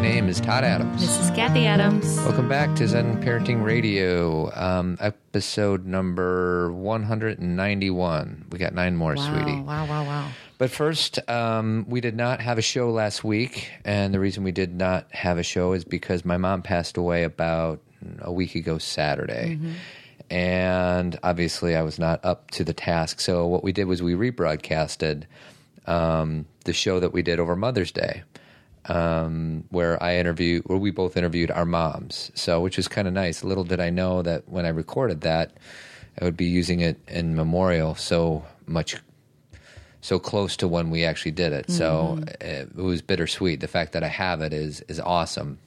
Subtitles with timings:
[0.00, 1.00] name is Todd Adams.
[1.00, 2.16] This is Cathy Adams.
[2.18, 8.46] Welcome back to Zen Parenting Radio, um, episode number 191.
[8.50, 9.60] We got nine more, Wow, sweetie.
[9.60, 10.28] wow, wow, wow.
[10.58, 13.70] But first, um, we did not have a show last week.
[13.84, 17.24] And the reason we did not have a show is because my mom passed away
[17.24, 17.80] about
[18.20, 19.58] a week ago Saturday.
[20.30, 23.20] And obviously, I was not up to the task.
[23.20, 25.24] So, what we did was we rebroadcasted
[25.86, 28.22] um, the show that we did over Mother's Day
[28.90, 32.30] um, where I interviewed, where we both interviewed our moms.
[32.34, 33.44] So, which was kind of nice.
[33.44, 35.52] Little did I know that when I recorded that,
[36.20, 38.96] I would be using it in memorial so much,
[40.00, 41.70] so close to when we actually did it.
[41.70, 43.60] So it, it was bittersweet.
[43.60, 45.58] The fact that I have it is is awesome,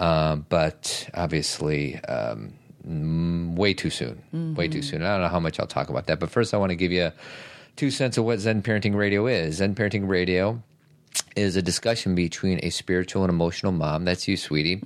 [0.00, 1.96] um, but obviously.
[2.04, 2.54] Um,
[2.86, 4.22] mm, Way too soon.
[4.54, 5.02] Way too soon.
[5.02, 6.18] I don't know how much I'll talk about that.
[6.18, 7.12] But first, I want to give you
[7.76, 9.56] two cents of what Zen Parenting Radio is.
[9.56, 10.62] Zen Parenting Radio
[11.36, 14.80] is a discussion between a spiritual and emotional mom, that's you, sweetie,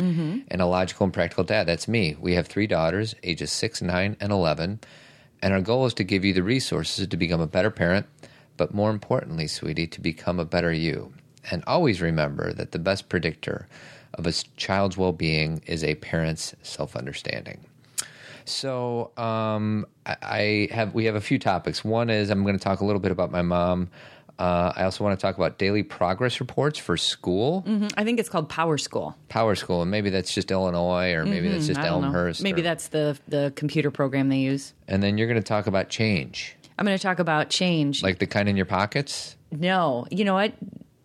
[0.49, 2.17] and a logical and practical dad, that's me.
[2.21, 4.81] We have three daughters, ages six, nine, and 11.
[5.43, 8.07] And our goal is to give you the resources to become a better parent,
[8.57, 11.13] but more importantly, sweetie, to become a better you.
[11.51, 13.69] And always remember that the best predictor
[14.15, 17.65] of a child's well being is a parent's self understanding.
[18.47, 21.85] So um, I, I have we have a few topics.
[21.85, 23.91] One is I'm going to talk a little bit about my mom.
[24.39, 27.93] Uh, I also want to talk about daily progress reports for school, Mhm.
[27.97, 29.17] I think it's called Power School.
[29.29, 31.89] Power School, and maybe that's just Illinois, or maybe that's just Mm-hmm.
[31.89, 32.07] Don't know.
[32.09, 32.43] Elmhurst.
[32.43, 34.73] Maybe or- that's the the computer program they use.
[34.89, 38.03] And then you're going to talk about change, I'm going to talk about change.
[38.03, 39.37] like the kind in your pockets.
[39.53, 40.53] no, you know what?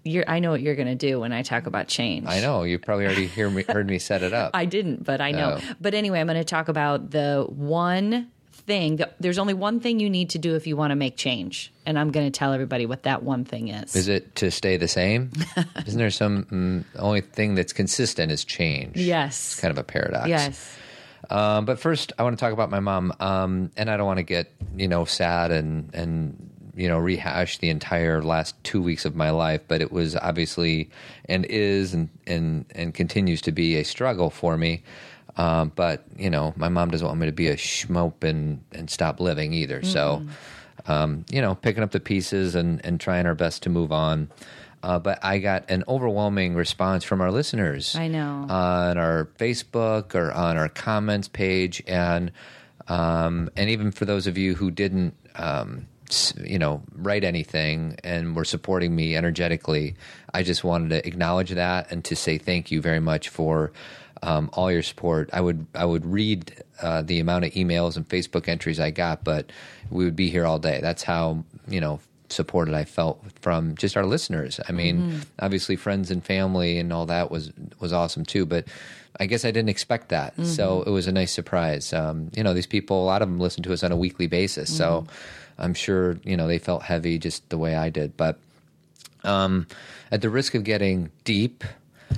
[0.06, 2.26] You're, I know what you're going to do when I talk about change.
[2.26, 4.52] I know you probably already hear me, heard me set it up.
[4.56, 5.60] I didn't, but I know.
[5.62, 5.74] Oh.
[5.80, 8.32] But anyway, I'm going to talk about the one
[8.70, 9.00] thing.
[9.20, 11.98] There's only one thing you need to do if you want to make change, and
[11.98, 13.96] I'm going to tell everybody what that one thing is.
[13.96, 15.32] is it to stay the same?
[15.88, 18.96] Isn't there some mm, only thing that's consistent is change?
[18.96, 19.54] Yes.
[19.54, 20.30] It's kind of a paradox.
[20.30, 20.78] Yes.
[21.32, 24.18] Um, but first, I want to talk about my mom, um, and I don't want
[24.20, 29.04] to get you know sad and and you know rehash the entire last two weeks
[29.04, 29.62] of my life.
[29.68, 30.92] But it was obviously
[31.26, 34.84] and is and and and continues to be a struggle for me.
[35.40, 38.90] Um, but you know, my mom doesn't want me to be a schmope and and
[38.90, 39.82] stop living either.
[39.84, 40.22] So,
[40.86, 44.30] um, you know, picking up the pieces and and trying our best to move on.
[44.84, 48.46] Uh, but I got an overwhelming response from our listeners I know.
[48.50, 52.32] on our Facebook or on our comments page, and
[52.90, 55.88] um, and even for those of you who didn't, um,
[56.44, 59.96] you know, write anything and were supporting me energetically,
[60.34, 63.72] I just wanted to acknowledge that and to say thank you very much for
[64.22, 65.30] um, all your support.
[65.34, 69.24] I would I would read uh, the amount of emails and Facebook entries I got,
[69.24, 69.52] but
[69.90, 70.80] we would be here all day.
[70.82, 72.00] That's how you know
[72.32, 74.60] supported I felt from just our listeners.
[74.68, 78.66] I mean, obviously friends and family and all that was was awesome too, but
[79.20, 80.34] I guess I didn't expect that.
[80.46, 81.92] So it was a nice surprise.
[81.94, 84.28] Um, you know, these people, a lot of them listen to us on a weekly
[84.28, 84.76] basis.
[84.76, 85.08] So
[85.60, 88.16] I'm sure, you know, they felt heavy just the way I did.
[88.18, 88.40] But
[89.24, 89.68] um,
[90.12, 91.64] at the risk of getting deep,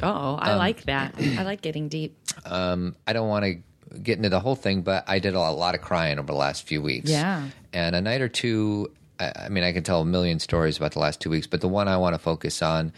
[0.02, 1.16] Oh, Um, I like that.
[1.20, 2.16] I like getting deep.
[2.46, 5.82] I don't want to get into the whole thing, but I did a lot of
[5.82, 7.10] crying over the last few weeks.
[7.12, 7.44] Yeah.
[7.74, 10.94] And a night or two, I, I mean, I can tell a million stories about
[10.94, 12.94] the last two weeks, but the one I want to focus on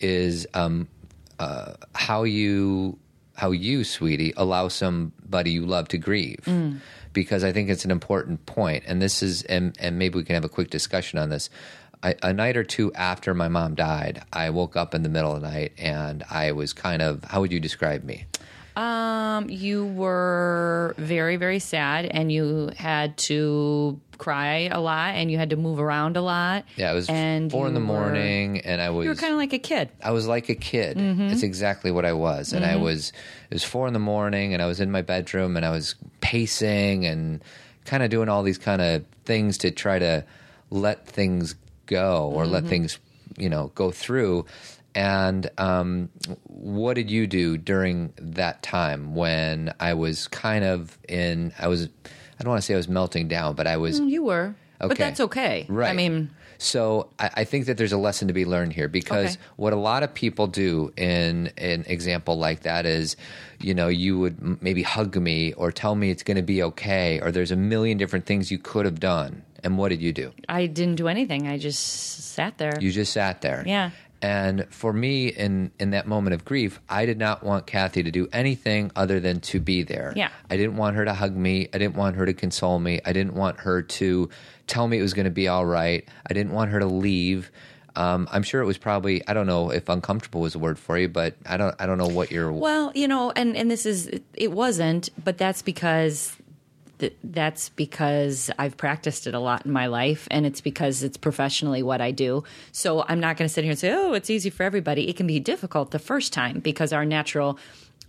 [0.00, 0.88] is um,
[1.38, 2.98] uh, how you,
[3.36, 6.40] how you, sweetie, allow somebody you love to grieve.
[7.18, 10.34] Because I think it's an important point, and this is, and, and maybe we can
[10.34, 11.50] have a quick discussion on this.
[12.00, 15.34] I, a night or two after my mom died, I woke up in the middle
[15.34, 18.26] of the night and I was kind of, how would you describe me?
[18.78, 25.36] Um, you were very, very sad, and you had to cry a lot, and you
[25.36, 26.64] had to move around a lot.
[26.76, 29.16] Yeah, it was and four in the you were- morning, and I was You were
[29.16, 29.88] kind of like a kid.
[30.02, 30.96] I was like a kid.
[30.96, 31.22] Mm-hmm.
[31.28, 33.12] It's exactly what I was, and I was.
[33.50, 35.96] It was four in the morning, and I was in my bedroom, and I was
[36.20, 37.42] pacing and
[37.84, 40.24] kind of doing all these kind of things to try to
[40.70, 42.68] let things go or let Mm-hmm.
[42.68, 42.98] things,
[43.38, 44.46] you know, go through.
[44.98, 46.10] And um,
[46.44, 51.52] what did you do during that time when I was kind of in?
[51.58, 51.84] I was.
[52.40, 54.00] I don't want to say I was melting down, but I was.
[54.00, 54.88] You were, Okay.
[54.88, 55.66] but that's okay.
[55.68, 55.90] Right.
[55.90, 59.32] I mean, so I, I think that there's a lesson to be learned here because
[59.36, 59.36] Okay.
[59.56, 63.16] what a lot of people do in an example like that is,
[63.60, 66.60] you know, you would m- maybe hug me or tell me it's going to be
[66.64, 69.42] okay, or there's a million different things you could have done.
[69.64, 70.32] And what did you do?
[70.48, 71.46] I didn't do anything.
[71.48, 71.80] I just
[72.34, 72.78] sat there.
[72.80, 73.62] You just sat there.
[73.66, 73.90] Yeah.
[74.20, 78.10] And for me, in in that moment of grief, I did not want Cathy to
[78.10, 80.12] do anything other than to be there.
[80.16, 80.30] Yeah.
[80.50, 81.68] I didn't want her to hug me.
[81.72, 83.00] I didn't want her to console me.
[83.04, 84.28] I didn't want her to
[84.66, 86.06] tell me it was going to be all right.
[86.28, 87.50] I didn't want her to leave.
[87.96, 90.96] Um, I'm sure it was probably I don't know if uncomfortable was a word for
[90.96, 93.86] you, but I don't I don't know what your Well, you know, and and this
[93.86, 96.36] is it wasn't, but that's because
[96.98, 101.16] th- that's because I've practiced it a lot in my life and it's because it's
[101.16, 102.44] professionally what I do.
[102.72, 105.16] So I'm not going to sit here and say, "Oh, it's easy for everybody." It
[105.16, 107.58] can be difficult the first time because our natural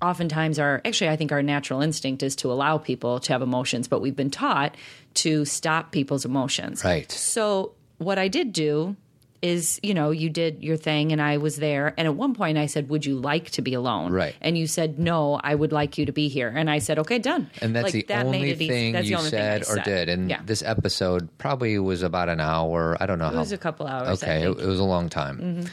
[0.02, 3.88] oftentimes our actually I think our natural instinct is to allow people to have emotions,
[3.88, 4.76] but we've been taught
[5.16, 6.84] to stop people's emotions.
[6.84, 7.12] Right.
[7.12, 8.96] So what I did do
[9.42, 11.94] is, you know, you did your thing and I was there.
[11.98, 14.12] And at one point I said, Would you like to be alone?
[14.12, 14.36] Right.
[14.42, 16.50] And you said, No, I would like you to be here.
[16.50, 17.50] And I said, Okay, done.
[17.62, 19.76] And that's Like, the that only it thing That's the you only thing said or
[19.76, 19.84] said.
[19.86, 20.10] did.
[20.10, 20.42] And yeah.
[20.46, 22.98] this episode probably was about an hour.
[23.00, 23.40] I don't know it how.
[23.40, 24.22] was a couple hours.
[24.24, 24.50] Okay, it.
[24.50, 24.62] Mm-hmm.
[24.62, 25.66] it was a long time.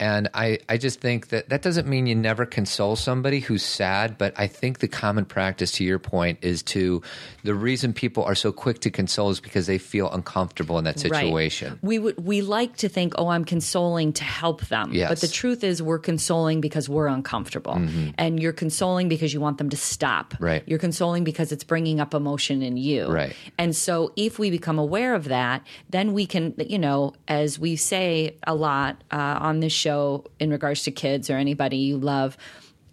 [0.00, 4.18] And I, I just think that that doesn't mean you never console somebody who's sad,
[4.18, 7.02] but I think the common practice, to your point, is to
[7.44, 10.98] the reason people are so quick to console is because they feel uncomfortable in that
[10.98, 11.72] situation.
[11.72, 11.82] Right.
[11.82, 14.92] We would we like to think, oh, I'm consoling to help them.
[14.92, 15.08] Yes.
[15.10, 17.80] But the truth is we're consoling because we're uncomfortable.
[18.18, 20.34] And you're consoling because you want them to stop.
[20.34, 20.44] Mm-hmm.
[20.44, 20.62] Right.
[20.66, 23.06] You're consoling because it's bringing up emotion in you.
[23.06, 23.36] Right.
[23.58, 27.76] And so if we become aware of that, then we can, you know, as we
[27.76, 32.36] say a lot uh, on this show in regards to kids or anybody you love,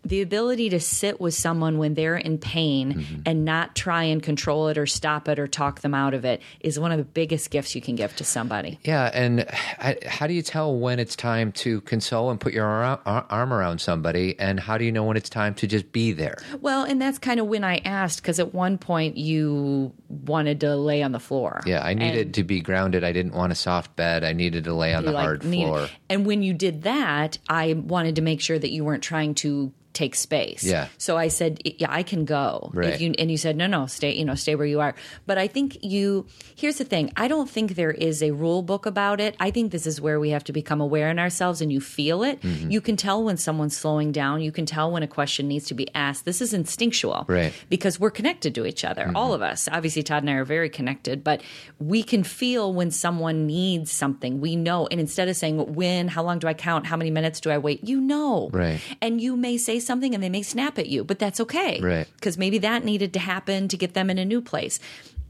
[0.04, 3.22] the ability to sit with someone when they're in pain Mm-hmm.
[3.26, 6.42] and not try and control it or stop it or talk them out of it
[6.60, 8.80] is one of the biggest gifts you can give to somebody.
[8.84, 9.46] Yeah, and
[10.06, 13.54] how do you tell when it's time to console and put your ar- ar- arm
[13.54, 16.38] around somebody, and how do you know when it's time to just be there?
[16.62, 20.76] Well, and that's kind of when I asked because at one point you wanted to
[20.76, 21.62] lay on the floor.
[21.66, 23.04] Yeah, I needed And- to be grounded.
[23.04, 24.24] I didn't want a soft bed.
[24.24, 25.88] I needed to lay on the like, hard needed- floor.
[26.10, 29.72] And when you did that, I wanted to make sure that you weren't trying to
[29.94, 30.64] take space.
[30.64, 30.88] Yeah.
[30.98, 32.72] So I said, yeah, I can go.
[32.74, 32.90] Right.
[32.90, 34.96] If you and you said, no, no, stay, you know, stay where you are.
[35.26, 37.12] But I think you here's the thing.
[37.16, 39.36] I don't think there is a rule book about it.
[39.40, 42.24] I think this is where we have to become aware in ourselves and you feel
[42.24, 42.42] it.
[42.42, 42.72] Mm-hmm.
[42.72, 44.42] You can tell when someone's slowing down.
[44.42, 46.26] You can tell when a question needs to be asked.
[46.26, 47.26] This is instinctual.
[47.28, 47.54] Right.
[47.70, 49.12] Because we're connected to each other.
[49.16, 49.68] All of us.
[49.72, 51.42] Obviously Todd and I are very connected, but
[51.80, 54.40] we can feel when someone needs something.
[54.40, 54.88] We know.
[54.88, 57.58] And instead of saying when, how long do I count, how many minutes do I
[57.58, 58.50] wait, you know.
[58.54, 58.80] Right.
[59.02, 61.80] And you may say something and they may snap at you, but that's okay.
[61.82, 62.08] Right.
[62.16, 64.80] Because maybe that needed to happen to get them in a new place.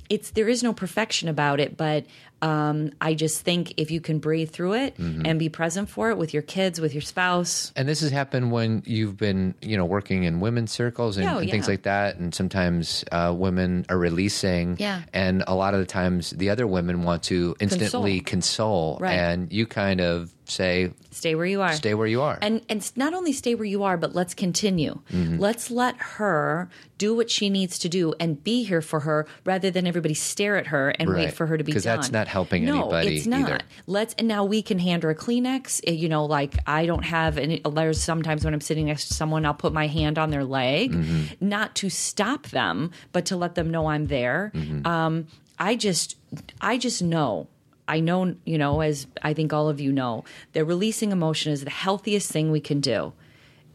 [0.09, 2.05] It's there is no perfection about it, but
[2.41, 5.25] um, I just think if you can breathe through it Mm-hmm.
[5.25, 8.51] and be present for it with your kids, with your spouse, And this has happened
[8.51, 12.17] when you've been, you know, working in women's circles and, Oh, and things like that.
[12.17, 15.01] And sometimes uh, women are releasing, Yeah.
[15.13, 19.13] and a lot of the times the other women want to instantly console, Right.
[19.13, 21.71] and you kind of say, stay where you are.
[21.73, 24.99] "Stay where you are." And and not only stay where you are, but let's continue.
[25.13, 25.39] Mm-hmm.
[25.39, 29.71] Let's let her do what she needs to do and be here for her, rather
[29.71, 31.81] than everybody stare at her and wait for her to be done.
[31.81, 33.41] that's not helping no, anybody it's not.
[33.41, 33.59] either.
[33.87, 35.81] Let's and now we can hand her a Kleenex.
[35.85, 37.61] eh, You know, like I don't have any.
[37.69, 40.91] There's sometimes when I'm sitting next to someone, I'll put my hand on their leg,
[40.93, 41.47] Mm-hmm.
[41.47, 44.51] not to stop them, but to let them know I'm there.
[44.55, 44.87] Mm-hmm.
[44.87, 45.27] Um,
[45.59, 46.15] I just,
[46.59, 47.47] I just know.
[47.87, 50.23] I know, you know, as I think all of you know,
[50.53, 53.11] that releasing emotion is the healthiest thing we can do.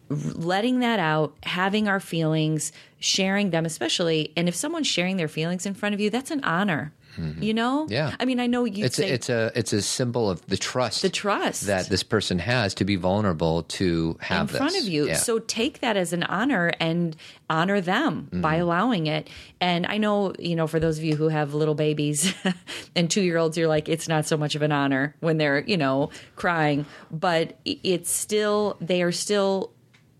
[0.08, 2.70] Letting that out, having our feelings,
[3.00, 6.42] sharing them, especially, and if someone's sharing their feelings in front of you, that's an
[6.44, 6.92] honor.
[7.40, 7.92] You know, Mm-hmm.
[7.92, 8.16] Yeah.
[8.20, 10.56] I mean, I know you it's say a, it's a it's a symbol of the
[10.56, 14.84] trust the trust that this person has to be vulnerable to have in front of
[14.84, 15.08] you.
[15.08, 15.14] Yeah.
[15.16, 17.16] So take that as an honor and
[17.48, 18.40] honor them Mm-hmm.
[18.40, 19.28] by allowing it.
[19.60, 22.34] And I know, you know, for those of you who have little babies
[22.96, 25.60] and two year olds, you're like, it's not so much of an honor when they're,
[25.60, 29.72] you know, crying, but it's still, they are still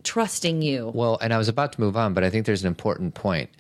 [0.04, 0.90] trusting you.
[0.94, 3.50] Well, and I was about to move on, but I think there's an important point.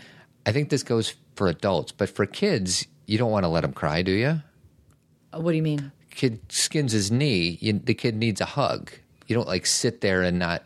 [0.46, 3.72] I think this goes for adults, but for kids, you don't want to let them
[3.72, 4.40] cry, do you?
[5.32, 5.92] What do you mean?
[6.10, 8.90] Kid skins his knee, you, the kid needs a hug.
[9.26, 10.62] You don't like sit there and not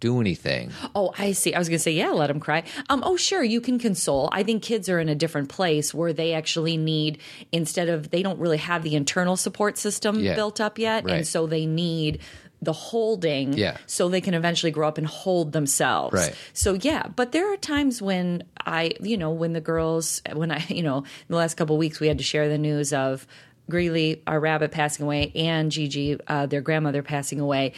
[0.00, 0.70] do anything.
[0.94, 1.54] Oh, I see.
[1.54, 2.62] I was going to say, yeah, let them cry.
[2.88, 4.28] Um, oh, sure, you can console.
[4.32, 7.18] I think kids are in a different place where they actually need
[7.52, 10.34] instead of they don't really have the internal support system Yeah.
[10.36, 11.14] built up yet, Right.
[11.16, 12.20] and so they need
[12.60, 13.76] the holding Yeah.
[13.86, 16.14] so they can eventually grow up and hold themselves.
[16.14, 16.34] Right.
[16.52, 20.64] So yeah, but there are times when I, you know, when the girls, when I,
[20.68, 23.26] you know, in the last couple of weeks we had to share the news of
[23.70, 27.74] Greeley, our rabbit, passing away, and Gigi, uh, their grandmother, passing away.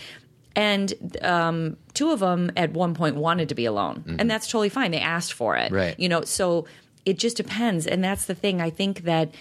[0.57, 4.69] And um, two of them at one point wanted to be alone, and that's totally
[4.69, 4.91] fine.
[4.93, 5.75] They asked for it, Mm-hmm.
[5.75, 5.99] Right.
[6.01, 6.67] You know, so
[7.05, 8.61] it just depends, and that's the thing.
[8.61, 9.33] I think that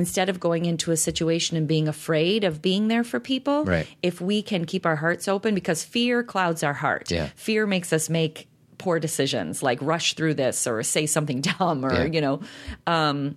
[0.00, 3.86] instead of going into a situation and being afraid of being there for people, Right.
[4.02, 7.10] if we can keep our hearts open, because fear clouds our heart.
[7.10, 7.28] Yeah.
[7.36, 11.92] Fear makes us make poor decisions, like rush through this or say something dumb, or
[11.92, 12.04] Yeah.
[12.06, 12.40] you know.
[12.86, 13.36] Um,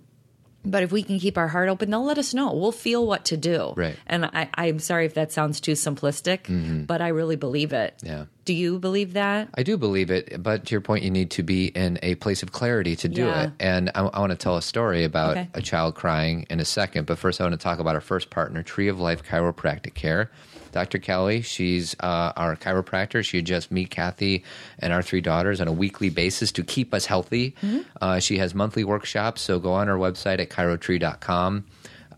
[0.66, 2.54] But if we can keep our heart open, they'll let us know.
[2.54, 3.74] We'll feel what to do.
[3.76, 3.98] Right.
[4.08, 6.84] And I, I'm sorry if that sounds too simplistic, mm-hmm.
[6.84, 7.96] but I really believe it.
[8.02, 8.26] Yeah.
[8.46, 9.50] Do you believe that?
[9.56, 12.44] I do believe it, but to your point, you need to be in a place
[12.44, 13.44] of clarity to do Yeah.
[13.44, 13.52] it.
[13.60, 15.50] And I, I want to tell a story about Okay.
[15.54, 17.06] a child crying in a second.
[17.06, 20.32] But first, I want to talk about our first partner, Tree of Life Chiropractic Care.
[20.74, 20.98] Dr.
[21.00, 23.24] Kelly, she's uh, our chiropractor.
[23.24, 24.44] She adjusts me, Cathy,
[24.80, 27.52] and our three daughters on a weekly basis to keep us healthy.
[27.62, 27.82] Mm-hmm.
[28.02, 31.66] Uh, she has monthly workshops, so go on our website at chirotree.com.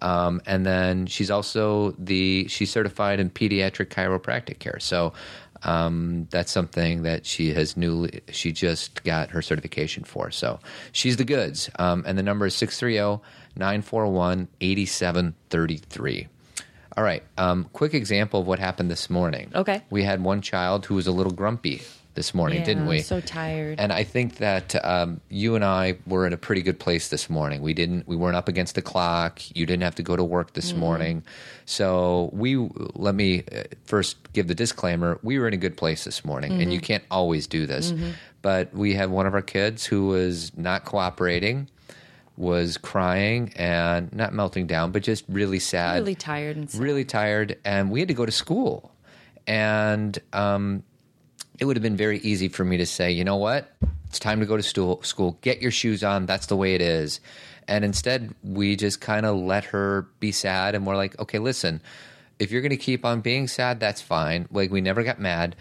[0.01, 4.79] Um, and then she's also the she's certified in pediatric chiropractic care.
[4.79, 5.13] So
[5.63, 10.31] um, that's something that she has newly she just got her certification for.
[10.31, 10.59] So
[10.91, 11.69] she's the goods.
[11.77, 13.23] Um, and the number is oh, 630
[13.57, 16.27] 941 8733.
[16.97, 17.23] All right.
[17.37, 19.51] Um, quick example of what happened this morning.
[19.53, 19.81] Okay.
[19.89, 21.81] We had one child who was a little grumpy
[22.13, 23.01] this morning, didn't we?
[23.01, 23.77] So tired.
[23.77, 27.29] And I think that um, you and I were in a pretty good place this
[27.29, 27.61] morning.
[27.61, 28.07] We didn't.
[28.07, 29.41] We weren't up against the clock.
[29.53, 30.79] You didn't have to go to work this Mm-hmm.
[30.79, 31.23] morning.
[31.65, 32.55] So we
[32.93, 35.19] let me uh, first give the disclaimer.
[35.23, 36.71] We were in a good place this morning, and Mm-hmm.
[36.71, 37.93] you can't always do this.
[38.41, 41.67] But we had one of our kids who was not cooperating,
[42.37, 46.81] was crying and not melting down, but just really sad, really tired and sad.
[46.81, 48.91] really tired, and we had to go to school.
[49.47, 50.83] And um,
[51.59, 53.71] it would have been very easy for me to say, you know what,
[54.07, 55.01] it's time to go to school.
[55.03, 56.25] School, get your shoes on.
[56.25, 57.19] That's the way it is.
[57.67, 61.81] And instead, we just kind of let her be sad, and we're like, okay, listen.
[62.37, 64.45] If you're going to keep on being sad, that's fine.
[64.51, 65.55] Like we never got mad,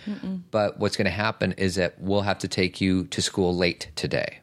[0.50, 3.92] but what's going to happen is that we'll have to take you to school late
[3.94, 4.40] today.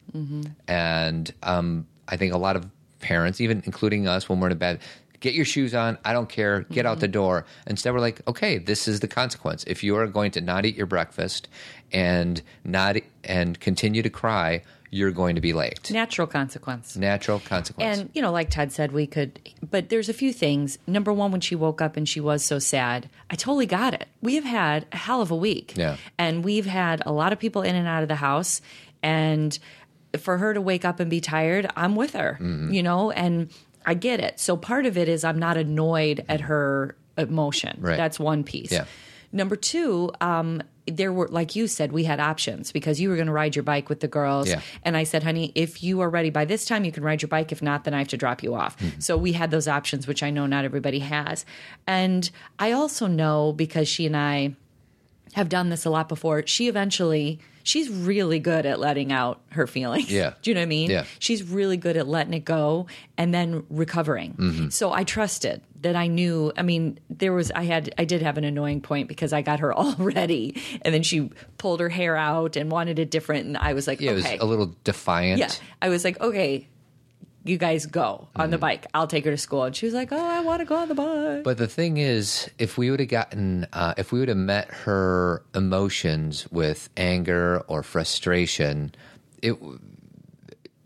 [0.65, 2.67] And um, I think a lot of
[2.99, 4.79] parents, even including us, when we're in bed,
[5.21, 5.97] get your shoes on.
[6.03, 6.61] I don't care.
[6.71, 7.13] Get out the mm-hmm.
[7.13, 7.45] door.
[7.67, 9.63] Instead, we're like, okay, this is the consequence.
[9.65, 11.47] If you are going to not eat your breakfast
[11.91, 14.63] and not and continue to cry,
[14.93, 15.89] you're going to be late.
[15.89, 16.97] Natural consequence.
[16.97, 17.99] Natural consequence.
[17.99, 19.39] And, you know, like Todd said, we could,
[19.69, 20.77] but there's a few things.
[20.85, 24.07] Number one, when she woke up and she was so sad, I totally got it.
[24.21, 25.73] We have had a hell of a week.
[25.77, 25.95] Yeah.
[26.17, 28.61] And we've had a lot of people in and out of the house.
[29.01, 29.57] And
[30.19, 32.73] for her to wake up and be tired, I'm with her, Mm-hmm.
[32.73, 33.49] you know, and
[33.85, 34.39] I get it.
[34.39, 37.77] So part of it is I'm not annoyed at her emotion.
[37.81, 37.97] Right.
[37.97, 38.71] That's one piece.
[38.71, 38.85] Yeah.
[39.31, 43.27] Number two, um, there were, like you said, we had options because you were going
[43.27, 44.49] to ride your bike with the girls.
[44.49, 44.59] Yeah.
[44.83, 47.29] And I said, honey, if you are ready by this time, you can ride your
[47.29, 47.51] bike.
[47.53, 48.77] If not, then I have to drop you off.
[48.77, 48.99] Mm-hmm.
[48.99, 51.45] So we had those options, which I know not everybody has.
[51.87, 54.55] And I also know because she and I
[55.33, 57.39] have done this a lot before, she eventually.
[57.63, 60.11] She's really good at letting out her feelings.
[60.11, 60.33] Yeah.
[60.41, 60.89] Do you know what I mean?
[60.89, 61.05] Yeah.
[61.19, 62.87] She's really good at letting it go
[63.17, 64.33] and then recovering.
[64.33, 64.69] Mm-hmm.
[64.69, 66.51] So I trusted that I knew.
[66.57, 69.59] I mean, there was, I had, I did have an annoying point because I got
[69.59, 73.45] her all ready and then she pulled her hair out and wanted it different.
[73.45, 75.39] And I was like, yeah, it was a little defiant.
[75.39, 75.51] Yeah.
[75.81, 76.67] I was like, okay,
[77.43, 78.51] you guys go on Mm-hmm.
[78.51, 78.85] the bike.
[78.93, 79.63] I'll take her to school.
[79.63, 81.43] And she was like, oh, I want to go on the bike.
[81.43, 84.69] But the thing is, if we would have gotten, uh, if we would have met
[84.69, 88.93] her emotions with anger or frustration,
[89.41, 89.57] it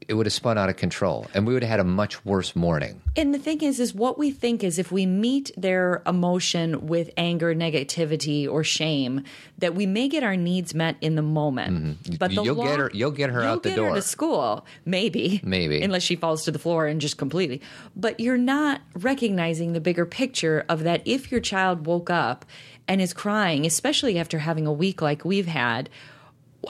[0.07, 2.55] it would have spun out of control, and we would have had a much worse
[2.55, 3.01] morning.
[3.15, 7.09] And the thing is, is what we think is if we meet their emotion with
[7.17, 9.23] anger, negativity, or shame,
[9.57, 11.97] that we may get our needs met in the moment.
[12.19, 12.45] But the Mm-hmm.
[12.45, 13.95] You'll get her- you'll get her you'll out the get her door.
[13.95, 15.81] to school, maybe, Maybe.
[15.81, 17.61] unless she falls to the floor and just completely.
[17.95, 21.01] But you're not recognizing the bigger picture of that.
[21.05, 22.45] If your child woke up
[22.87, 25.89] and is crying, especially after having a week like we've had.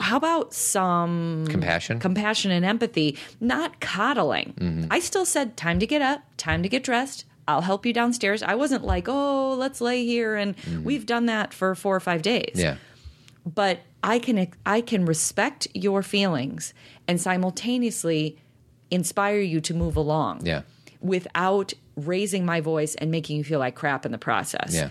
[0.00, 1.98] How about some Compassion.
[2.00, 4.54] compassion and empathy, not coddling.
[4.58, 4.86] Mm-hmm.
[4.90, 7.24] I still said, time to get up, time to get dressed.
[7.48, 8.42] I'll help you downstairs.
[8.42, 10.34] I wasn't like, oh, let's lay here.
[10.36, 12.50] And we've done that for four or five days.
[12.54, 12.60] Mm-hmm.
[12.60, 12.76] Yeah,
[13.46, 16.74] But I can, I can respect your feelings
[17.06, 18.38] and simultaneously
[18.90, 20.62] inspire you to move along yeah,
[21.00, 24.74] without raising my voice and making you feel like crap in the process.
[24.74, 24.90] yeah.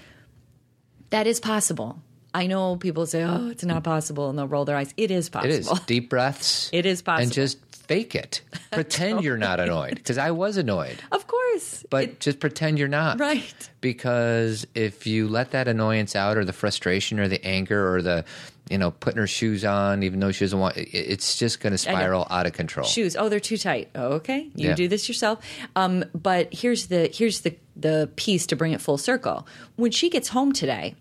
[1.11, 2.01] That is possible.
[2.35, 4.93] I know people say, oh, it's not possible, and they'll roll their eyes.
[4.97, 5.73] It is It possible.
[5.75, 6.69] is deep breaths.
[6.73, 7.23] It is possible.
[7.23, 8.41] and just fake it.
[8.71, 11.85] Pretend you're not annoyed because I was annoyed, Of course.
[11.89, 13.19] but It- just pretend you're not.
[13.19, 13.69] right.
[13.79, 18.25] because if you let that annoyance out or the frustration or the anger or the
[18.71, 21.71] you know putting her shoes on even though she doesn't want it- it's just going
[21.71, 24.73] to spiral out of control shoes oh they're too tight okay you Yeah.
[24.75, 25.37] do this yourself
[25.75, 30.09] um, but here's the here's the the piece to bring it full circle when she
[30.09, 30.95] gets home today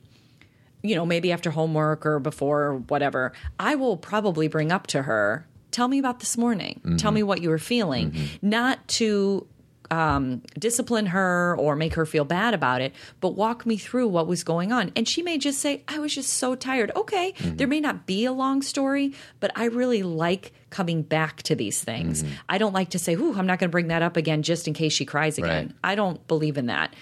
[0.84, 5.02] you know maybe after homework or before or whatever i will probably bring up to
[5.02, 9.46] her tell me about this morning tell me what you were feeling not to
[9.90, 14.26] um, discipline her or make her feel bad about it, but walk me through what
[14.26, 14.90] was going on.
[14.96, 16.90] And she may just say, I was just so tired.
[16.96, 17.56] Okay, Mm-hmm.
[17.56, 21.84] there may not be a long story, but I really like coming back to these
[21.84, 22.22] things.
[22.22, 22.32] Mm-hmm.
[22.48, 24.66] I don't like to say, Ooh, I'm not going to bring that up again just
[24.66, 25.66] in case she cries again.
[25.66, 25.76] Right.
[25.84, 26.94] I don't believe in that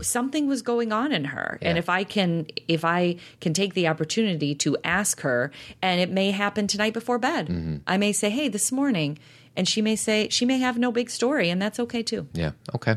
[0.00, 3.86] something was going on in her and if i can if i can take the
[3.88, 5.50] opportunity to ask her
[5.82, 7.76] and it may happen tonight before bed Mm-hmm.
[7.86, 9.18] i may say hey this morning
[9.56, 12.52] and she may say she may have no big story and that's okay too Yeah.
[12.74, 12.96] Okay.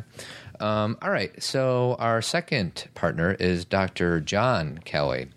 [0.60, 1.41] Um, all right.
[1.41, 4.19] So our second partner is Dr.
[4.19, 5.29] John Kelly.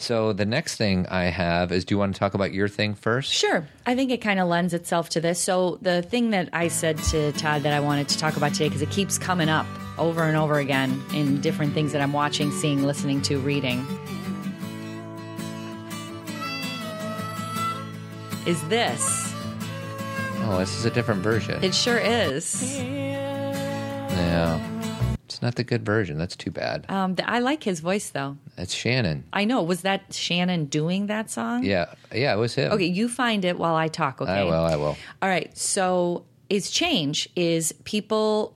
[0.00, 2.94] So the next thing I have is, do you want to talk about your thing
[2.94, 3.30] first?
[3.32, 3.68] Sure.
[3.84, 5.38] I think it kind of lends itself to this.
[5.38, 8.68] So, the thing that I said to Todd that I wanted to talk about today,
[8.68, 9.66] because it keeps coming up
[9.98, 13.86] over and over again in different things that I'm watching, seeing, listening to, reading,
[18.46, 19.34] is this.
[20.42, 21.62] Oh, this is a different version.
[21.62, 22.80] It sure is.
[22.82, 24.69] yeah.
[25.42, 26.18] Not the good version.
[26.18, 26.84] That's too bad.
[26.88, 28.36] Um, th- I like his voice, though.
[28.56, 29.24] That's Shannon.
[29.32, 29.62] I know.
[29.62, 31.64] Was that Shannon doing that song?
[31.64, 31.94] Yeah.
[32.14, 32.72] Yeah, it was him.
[32.72, 34.30] Okay, you find it while I talk, okay?
[34.30, 34.52] I will.
[34.52, 34.96] I will.
[35.22, 35.56] All right.
[35.56, 38.54] So, is change is people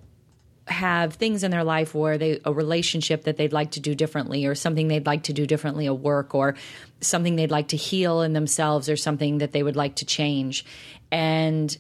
[0.67, 4.47] have things in their life where they a relationship that they'd like to do differently
[4.47, 6.55] or something they'd like to do differently at work or
[7.01, 10.65] something they'd like to heal in themselves or something that they would like to change
[11.13, 11.77] and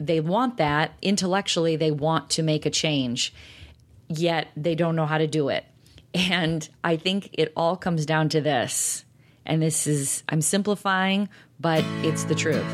[0.00, 3.32] they want that intellectually they want to make a change
[4.08, 5.64] yet they don't know how to do it
[6.14, 9.04] and i think it all comes down to this
[9.46, 11.28] and this is i'm simplifying
[11.60, 12.66] but it's the truth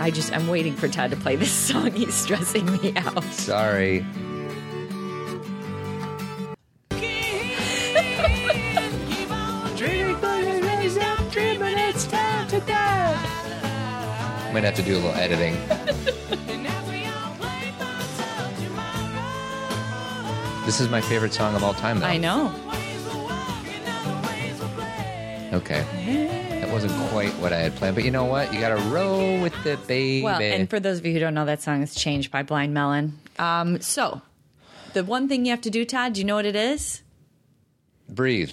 [0.00, 1.90] I just I'm waiting for Todd to play this song.
[1.90, 3.24] He's stressing me out.
[3.24, 4.04] Sorry.
[14.52, 15.56] Might have to do a little editing.
[20.68, 22.06] This is my favorite song of all time, though.
[22.06, 22.52] I know.
[25.54, 25.82] Okay.
[26.60, 28.52] That wasn't quite what I had planned, but you know what?
[28.52, 30.22] You got to roll with it, baby.
[30.22, 32.74] Well, and for those of you who don't know, that song is changed by Blind
[32.74, 33.18] Melon.
[33.38, 34.20] Um, so
[34.92, 37.00] the one thing you have to do, Todd, do you know what it is?
[38.06, 38.52] Breathe.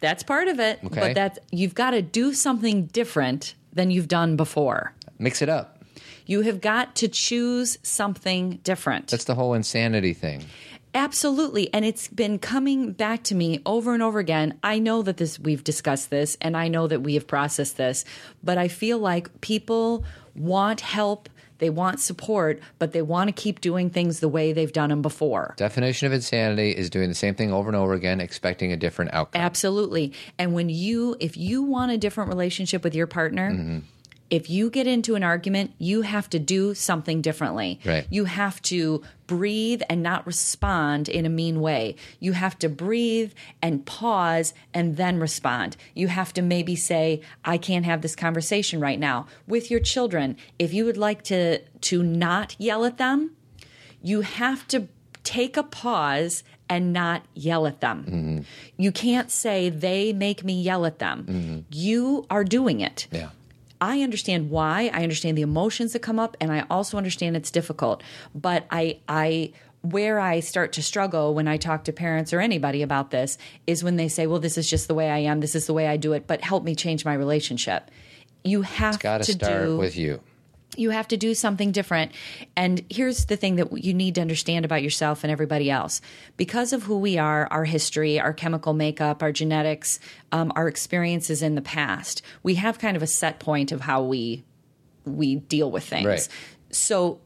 [0.00, 0.80] That's part of it.
[0.86, 1.00] Okay.
[1.00, 4.94] But that's you've got to do something different than you've done before.
[5.18, 5.84] Mix it up.
[6.24, 9.08] You have got to choose something different.
[9.08, 10.42] That's the whole insanity thing.
[10.96, 11.72] Absolutely.
[11.74, 14.58] And it's been coming back to me over and over again.
[14.62, 18.06] I know that this we've discussed this and I know that we have processed this,
[18.42, 20.04] but I feel like people
[20.34, 21.28] want help,
[21.58, 25.02] they want support, but they want to keep doing things the way they've done them
[25.02, 25.54] before.
[25.58, 29.12] Definition of insanity is doing the same thing over and over again, expecting a different
[29.12, 29.42] outcome.
[29.42, 30.14] Absolutely.
[30.38, 33.78] And when you if you want a different relationship with your partner, Mm-hmm.
[34.30, 37.80] If you get into an argument, you have to do something differently.
[37.84, 38.06] Right.
[38.10, 41.96] You have to breathe and not respond in a mean way.
[42.20, 45.76] You have to breathe and pause and then respond.
[45.94, 49.26] You have to maybe say, I can't have this conversation right now.
[49.46, 53.32] With your children, if you would like to to not yell at them,
[54.02, 54.88] you have to
[55.22, 58.04] take a pause and not yell at them.
[58.04, 58.38] Mm-hmm.
[58.76, 61.26] You can't say they make me yell at them.
[61.28, 61.60] Mm-hmm.
[61.70, 63.06] You are doing it.
[63.10, 63.30] Yeah.
[63.86, 64.90] I understand why.
[64.92, 68.02] I understand the emotions that come up, and I also understand it's difficult.
[68.34, 72.82] But I, I, where I start to struggle when I talk to parents or anybody
[72.82, 75.38] about this is when they say, "Well, this is just the way I am.
[75.38, 77.92] This is the way I do it." But help me change my relationship.
[78.42, 80.20] You have Got to to start do with you.
[80.78, 82.12] You have to do something different.
[82.56, 86.00] And here's the thing that you need to understand about yourself and everybody else.
[86.36, 90.00] Because of who we are, our history, our chemical makeup, our genetics,
[90.32, 94.02] um, our experiences in the past, we have kind of a set point of how
[94.02, 94.44] we
[95.04, 96.06] we deal with things.
[96.06, 96.28] Right.
[96.70, 97.20] So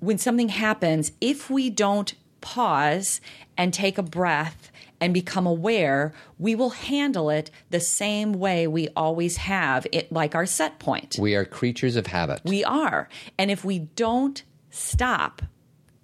[0.00, 3.20] when something happens, if we don't pause
[3.56, 4.71] and take a breath
[5.02, 10.36] and become aware, we will handle it the same way we always have, it like
[10.36, 11.16] our set point.
[11.18, 12.40] We are creatures of habit.
[12.44, 13.08] We are.
[13.36, 15.42] And if we don't stop,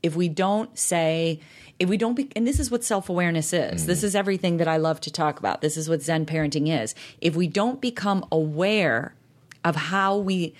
[0.03, 1.39] if we don't say,
[1.79, 3.87] if we don't be, and this is what self awareness is, mm-hmm.
[3.87, 5.61] this is everything that I love to talk about.
[5.61, 6.97] This is what Zen parenting is.
[7.21, 9.15] If we don't become aware
[9.65, 10.55] of how we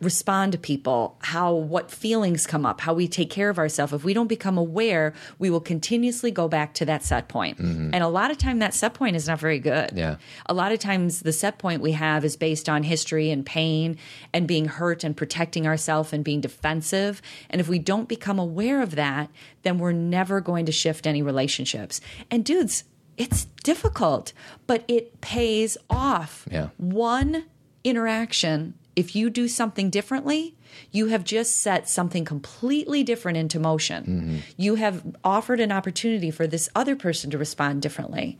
[0.00, 3.92] respond to people, how what feelings come up, how we take care of ourselves.
[3.92, 7.58] If we don't become aware, we will continuously go back to that set point.
[7.58, 7.90] Mm-hmm.
[7.92, 9.92] And a lot of time that set point is not very good.
[9.94, 10.16] Yeah.
[10.46, 13.98] A lot of times the set point we have is based on history and pain
[14.32, 17.20] and being hurt and protecting ourselves and being defensive.
[17.50, 19.30] And if we don't become aware of that,
[19.62, 22.00] then we're never going to shift any relationships.
[22.30, 22.84] And dudes,
[23.18, 24.32] it's difficult,
[24.66, 26.48] but it pays off.
[26.50, 26.68] Yeah.
[26.78, 27.44] One
[27.84, 30.54] interaction, if you do something differently,
[30.92, 34.42] you have just set something completely different into motion.
[34.56, 38.38] You have offered an opportunity for this other person to respond differently.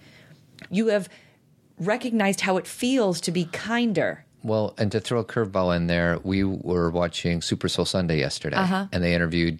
[0.70, 1.08] You have
[1.78, 4.24] recognized how it feels to be kinder.
[4.42, 8.56] Well, and to throw a curveball in there, we were watching Super Soul Sunday yesterday,
[8.56, 8.86] Uh-huh.
[8.92, 9.58] and they interviewed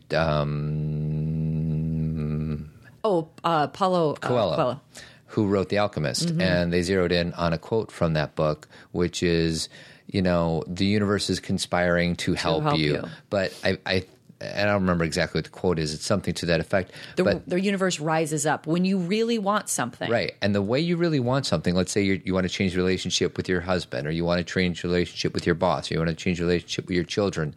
[1.40, 2.70] um,
[3.04, 4.80] Oh, uh, Paulo uh, Coelho, Coelho.
[5.26, 6.40] who wrote The Alchemist, Mm-hmm.
[6.40, 9.68] and they zeroed in on a quote from that book, which is,
[10.12, 12.94] you know, the universe is conspiring to help, help you.
[12.94, 13.04] you.
[13.28, 14.04] But I, I,
[14.40, 15.94] I don't remember exactly what the quote is.
[15.94, 16.92] It's something to that effect.
[17.16, 20.10] The, but the universe rises up when you really want something.
[20.10, 20.32] Right.
[20.40, 23.36] And the way you really want something, let's say you you want to change relationship
[23.36, 26.10] with your husband, or you want to change relationship with your boss, or you want
[26.10, 27.54] to change relationship with your children,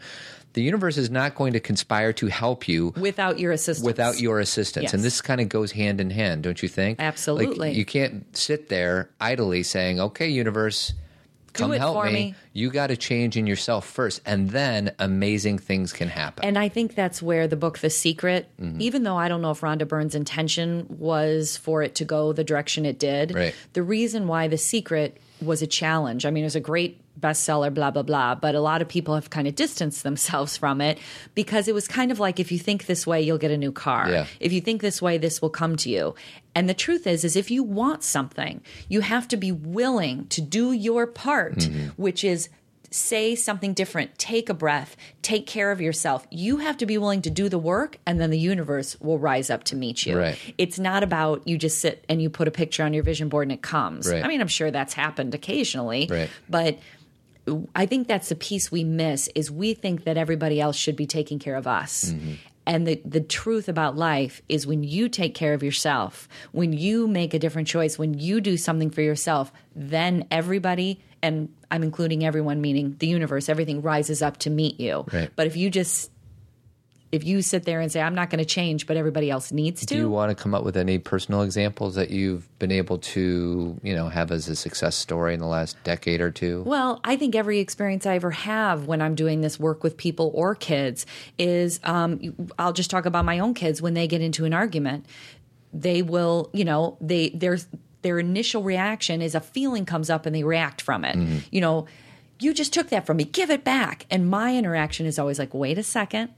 [0.54, 3.86] the universe is not going to conspire to help you Without your assistance.
[3.86, 4.84] without your assistance.
[4.84, 4.94] Yes.
[4.94, 7.00] And this kind of goes hand in hand, don't you think?
[7.00, 7.70] Absolutely.
[7.70, 10.94] Like, you can't sit there idly saying, okay, universe,
[11.54, 12.12] come help me.
[12.14, 12.36] me.
[12.54, 16.44] You got to change in yourself first, and then amazing things can happen.
[16.46, 18.82] And I think that's where the book The Secret, Mm-hmm.
[18.82, 22.44] even though I don't know if Rhonda Byrne's intention was for it to go the
[22.44, 23.56] direction it did, Right.
[23.74, 26.26] the reason why The Secret was a challenge.
[26.26, 29.16] I mean, it was a great bestseller, blah, blah, blah, but a lot of people
[29.16, 31.00] have kind of distanced themselves from it
[31.34, 33.72] because it was kind of like if you think this way, you'll get a new
[33.72, 34.10] car.
[34.12, 34.26] Yeah.
[34.40, 36.14] If you think this way, this will come to you.
[36.54, 40.42] And the truth is, is if you want something, you have to be willing to
[40.42, 41.88] do your part, Mm-hmm.
[42.02, 42.50] which is
[42.92, 46.28] say something different, take a breath, take care of yourself.
[46.30, 49.50] You have to be willing to do the work, and then the universe will rise
[49.50, 50.16] up to meet you.
[50.16, 50.38] Right.
[50.60, 53.46] It's not about you just sit and you put a picture on your vision board
[53.48, 54.08] and it comes.
[54.12, 54.24] Right.
[54.24, 56.30] I mean, I'm sure that's happened occasionally, Right.
[56.48, 56.78] but
[57.76, 61.06] I think that's the piece we miss is we think that everybody else should be
[61.06, 62.06] taking care of us.
[62.06, 62.34] Mm-hmm.
[62.66, 67.08] And the, the truth about life is when you take care of yourself, when you
[67.08, 72.24] make a different choice, when you do something for yourself, then everybody, and I'm including
[72.24, 75.06] everyone, meaning the universe, everything rises up to meet you.
[75.12, 75.30] Right.
[75.36, 76.10] But if you just,
[77.14, 79.82] if you sit there and say, I'm not going to change, but everybody else needs
[79.82, 82.98] to, Do you want to come up with any personal examples that you've been able
[82.98, 86.64] to, you know, have as a success story in the last decade or two?
[86.64, 90.32] Well, I think every experience I ever have when I'm doing this work with people
[90.34, 91.06] or kids
[91.38, 95.06] is um, I'll just talk about my own kids when they get into an argument.
[95.72, 97.60] They will, you know, they their
[98.02, 101.16] their initial reaction is a feeling comes up and they react from it.
[101.52, 101.86] You know,
[102.40, 104.08] you just took that from me, give it back.
[104.10, 106.32] And my interaction is always like, wait a second,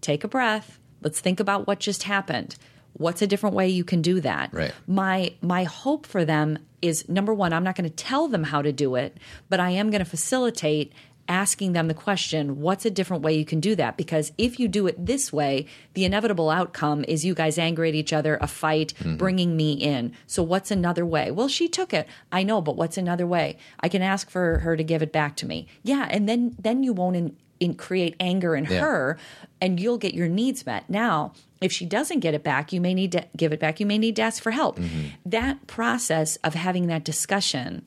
[0.00, 0.78] take a breath.
[1.02, 2.56] Let's think about what just happened.
[2.94, 4.52] What's a different way you can do that?
[4.52, 4.72] Right.
[4.86, 8.62] My my hope for them is number one, I'm not going to tell them how
[8.62, 9.16] to do it,
[9.48, 10.92] but I am going to facilitate
[11.30, 13.96] asking them the question, what's a different way you can do that?
[13.96, 17.94] Because if you do it this way, the inevitable outcome is you guys angry at
[17.94, 19.16] each other, a fight, mm-hmm.
[19.16, 20.12] bringing me in.
[20.26, 21.30] So what's another way?
[21.30, 22.08] Well, she took it.
[22.32, 23.58] I know, but what's another way?
[23.78, 25.68] I can ask for her to give it back to me.
[25.84, 28.80] Yeah, and then then you won't in, in create anger in Yeah.
[28.80, 29.18] her
[29.60, 30.88] and you'll get your needs met.
[30.88, 33.78] Now, if she doesn't get it back, you may need to give it back.
[33.80, 34.78] You may need to ask for help.
[34.78, 35.08] Mm-hmm.
[35.26, 37.82] That process of having that discussion,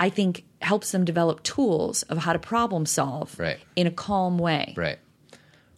[0.00, 3.58] I think, helps them develop tools of how to problem solve Right.
[3.76, 4.74] in a calm way.
[4.76, 4.98] Right.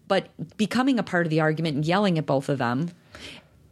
[0.09, 2.91] But becoming a part of the argument and yelling at both of them.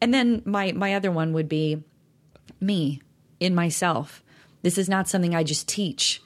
[0.01, 1.83] And then my, my other one would be
[2.61, 3.01] me
[3.41, 4.23] in myself.
[4.63, 6.23] This is not something I just teach.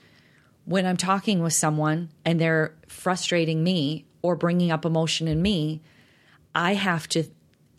[0.64, 5.81] When I'm talking with someone and they're frustrating me or bringing up emotion in me,
[6.55, 7.25] I have to,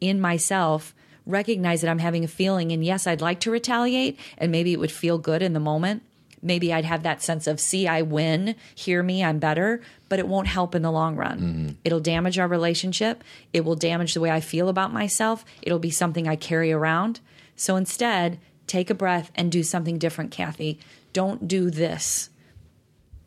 [0.01, 0.93] in myself,
[1.25, 2.71] recognize that I'm having a feeling.
[2.71, 6.03] And yes, I'd like to retaliate, and maybe it would feel good in the moment.
[6.41, 10.27] Maybe I'd have that sense of, see, I win, hear me, I'm better, but it
[10.27, 11.39] won't help in the long run.
[11.39, 11.69] Mm-hmm.
[11.85, 13.23] It'll damage our relationship.
[13.53, 15.45] It will damage the way I feel about myself.
[15.61, 17.21] It'll be something I carry around.
[17.55, 20.79] So instead, take a breath and do something different, Cathy.
[21.13, 22.29] Don't do this.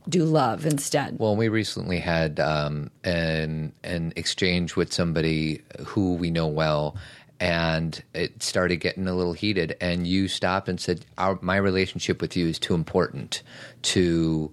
[0.08, 1.18] Do love instead.
[1.18, 6.96] Well, we recently had um, an an exchange with somebody who we know well,
[7.40, 9.76] and it started getting a little heated.
[9.80, 13.42] And you stopped and said, Our, "My relationship with you is too important
[13.82, 14.52] to."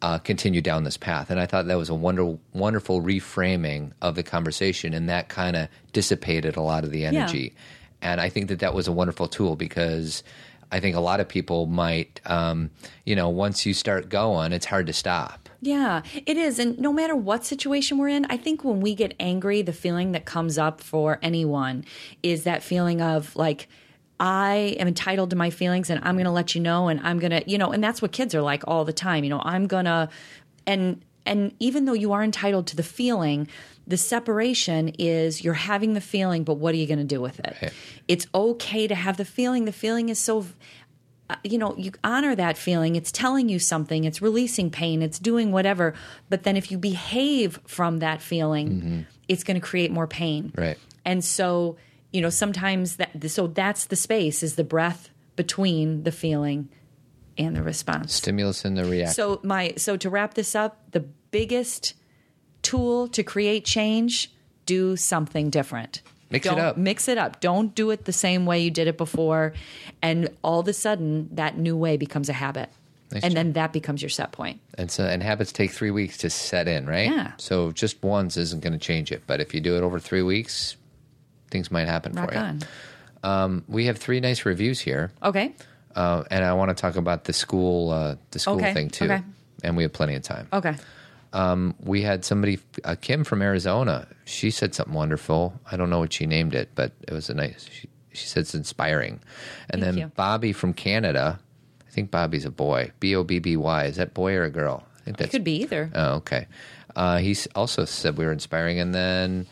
[0.00, 4.14] Uh, continue down this path, and I thought that was a wonder, wonderful reframing of
[4.14, 7.52] the conversation, and that kind of dissipated a lot of the energy.
[8.00, 10.22] And I think that that was a wonderful tool because
[10.70, 12.70] I think a lot of people might, um,
[13.04, 15.48] you know, once you start going, it's hard to stop.
[15.60, 16.58] Yeah, it is.
[16.58, 20.12] And no matter what situation we're in, I think when we get angry, the feeling
[20.12, 21.84] that comes up for anyone
[22.22, 23.68] is that feeling of like,
[24.20, 27.18] I am entitled to my feelings and I'm going to let you know and I'm
[27.18, 29.24] going to, you know, and that's what kids are like all the time.
[29.24, 30.08] You know, I'm going to,
[30.66, 33.48] and, and even though you are entitled to the feeling,
[33.88, 37.40] the separation is you're having the feeling, but what are you going to do with
[37.40, 37.56] it?
[37.60, 37.72] Right.
[38.06, 39.64] It's okay to have the feeling.
[39.64, 40.46] The feeling is so
[41.30, 42.96] uh, you know, you honor that feeling.
[42.96, 44.04] It's telling you something.
[44.04, 45.02] It's releasing pain.
[45.02, 45.94] It's doing whatever.
[46.30, 50.52] But then if you behave from that feeling, it's going to create more pain.
[50.56, 50.78] Right.
[51.04, 51.76] And so,
[52.12, 56.70] you know, sometimes that, so that's the space is the breath between the feeling
[57.36, 58.14] and the response.
[58.14, 59.14] Stimulus and the reaction.
[59.14, 61.92] So my, so to wrap this up, the biggest
[62.68, 64.30] tool to create change,
[64.66, 66.02] do something different.
[66.30, 66.76] Mix it Don't up.
[66.76, 67.40] Mix it up.
[67.40, 69.54] Don't do it the same way you did it before.
[70.02, 72.68] And all of a sudden, that new way becomes a habit.
[73.10, 73.36] Nice and job.
[73.36, 74.60] then that becomes your set point.
[74.76, 77.10] And so, and habits take three weeks to set in, right?
[77.10, 77.32] Yeah.
[77.38, 80.20] So just once isn't going to change it, but if you do it over three
[80.20, 80.76] weeks,
[81.50, 82.40] things might happen Rock for you.
[82.40, 82.60] on.
[83.22, 85.54] Um, we have three nice reviews here, Okay.
[85.96, 89.06] uh, and I want to talk about the school, uh, the school Okay, thing too.
[89.06, 89.22] okay.
[89.64, 90.46] And we have plenty of time.
[90.52, 90.74] Okay.
[91.80, 94.08] We had somebody, uh, Kim from Arizona.
[94.24, 95.58] She said something wonderful.
[95.70, 97.68] I don't know what she named it, but it was a nice.
[97.70, 99.20] She, she said it's inspiring.
[99.70, 100.12] And Thank then you.
[100.16, 101.38] Bobby from Canada.
[101.86, 102.92] I think Bobby's a boy.
[103.00, 103.84] B O B B Y.
[103.84, 104.84] Is that boy or a girl?
[105.00, 105.90] I think It that's could be either.
[105.94, 106.46] Oh, okay.
[106.96, 108.80] Uh, he also said we were inspiring.
[108.80, 109.46] And then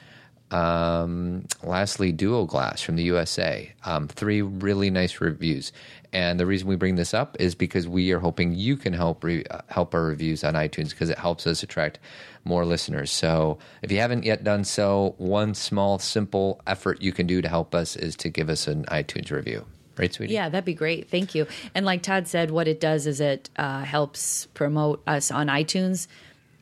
[0.51, 3.73] um, lastly, Duo Glass from the USA.
[3.85, 5.73] Um, three really nice reviews.
[6.13, 9.25] And the reason we bring this up is because we are hoping you can help
[9.25, 11.99] re- uh, help our reviews on iTunes because it helps us attract
[12.45, 13.11] more listeners.
[13.11, 17.49] So if you haven't yet done so, one small, simple effort you can do to
[17.49, 19.67] help us is to give us an iTunes review.
[19.99, 20.35] Right, sweetie?
[20.35, 21.11] Yeah, that'd be great.
[21.11, 21.47] Thank you.
[21.75, 26.07] And like Todd said, what it does is it uh, helps promote us on iTunes.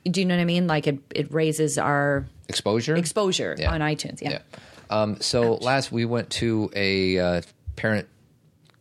[0.04, 0.66] Do you know what I mean?
[0.66, 2.94] Like it, it raises our Exposure?
[2.96, 3.72] exposure Yeah.
[3.72, 4.20] on iTunes.
[4.20, 4.30] Yeah.
[4.32, 4.38] Yeah.
[4.90, 7.42] Um, so last we went to a uh,
[7.76, 8.06] parent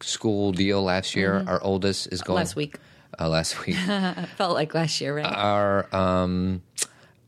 [0.02, 1.44] school deal last year.
[1.48, 2.40] Our oldest is going Mm-hmm.
[2.40, 2.76] Last week.
[3.20, 3.76] Uh, last week.
[4.38, 5.26] Felt like last year, right?
[5.26, 6.62] our um,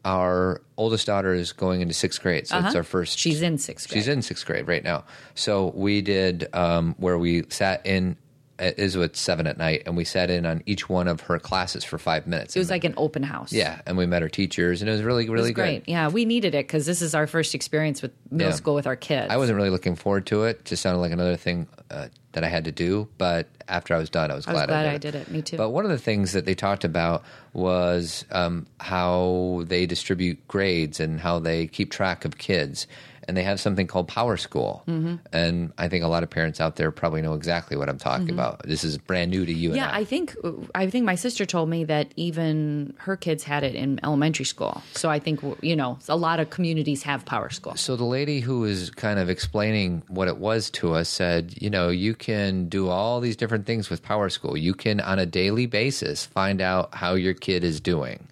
[0.04, 3.14] our oldest daughter is going into sixth grade, so it's our first.
[3.14, 3.22] Uh-huh.
[3.22, 3.98] She's in sixth grade.
[4.04, 5.04] She's in sixth grade right now.
[5.36, 8.18] So we did um, where we sat in.
[8.58, 11.40] It is at seven at night, and we sat in on each one of her
[11.40, 12.56] classes for five minutes.
[12.56, 13.52] It was like an open house.
[13.52, 15.86] yeah, and we met her teachers, and it was really, It really was great.
[15.86, 15.92] good.
[15.92, 18.56] Yeah, we needed it because this is our first experience with middle Yeah.
[18.56, 19.28] school with our kids.
[19.30, 20.64] I wasn't really looking forward to it.
[20.64, 23.10] Just sounded like another thing uh, that I had to do.
[23.18, 25.16] But after I was done, I was I was glad, glad I, I did, did
[25.16, 25.32] it.
[25.32, 25.58] Me too.
[25.58, 31.00] But one of the things that they talked about was um, how they distribute grades
[31.00, 32.88] and how they keep track of kids.
[33.28, 34.84] And they have something called Power School.
[34.88, 35.16] Mm-hmm.
[35.34, 38.30] And I think a lot of parents out there probably know exactly what I'm talking
[38.30, 38.64] about.
[38.64, 39.78] This is brand new to you Mm-hmm.
[39.78, 40.06] yeah, I.
[40.06, 40.36] I think
[40.76, 44.84] I think my sister told me that even her kids had it in elementary school.
[44.94, 47.76] So I think you know a lot of communities have Power School.
[47.76, 51.72] So the lady who was kind of explaining what it was to us said, you
[51.72, 54.56] know, you can do all these different things with Power School.
[54.56, 58.28] You can, on a daily basis, find out how your kid is doing.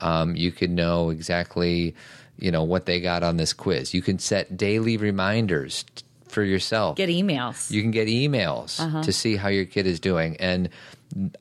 [0.00, 1.94] Um, you can know exactly,
[2.40, 3.94] you know, what they got on this quiz.
[3.94, 6.96] You can set daily reminders t- for yourself.
[6.96, 7.70] Get emails.
[7.70, 10.36] You can get emails to see how your kid is doing.
[10.38, 10.68] And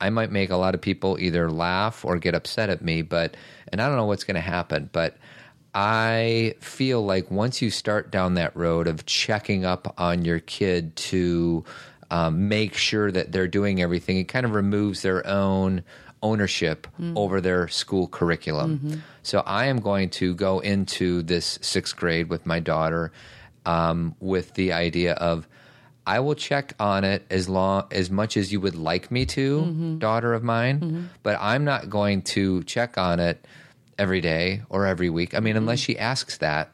[0.01, 3.38] I might make a lot of people either laugh or get upset at me, but,
[3.71, 5.15] and I don't know what's going to happen, but
[5.75, 10.95] I feel like once you start down that road of checking up on your kid
[10.95, 11.63] to
[12.09, 15.83] um, make sure that they're doing everything, it kind of removes their own
[16.21, 17.13] ownership mm.
[17.15, 18.77] over their school curriculum.
[18.79, 18.99] Mm-hmm.
[19.23, 23.12] So I am going to go into this sixth grade with my daughter
[23.65, 25.47] um, with the idea of
[26.05, 29.62] I will check on it as long as much as you would like me to,
[29.62, 29.97] mm-hmm.
[29.99, 31.03] daughter of mine, mm-hmm.
[31.21, 33.45] but I'm not going to check on it
[33.99, 35.36] every day or every week.
[35.36, 36.73] I mean, unless she asks that.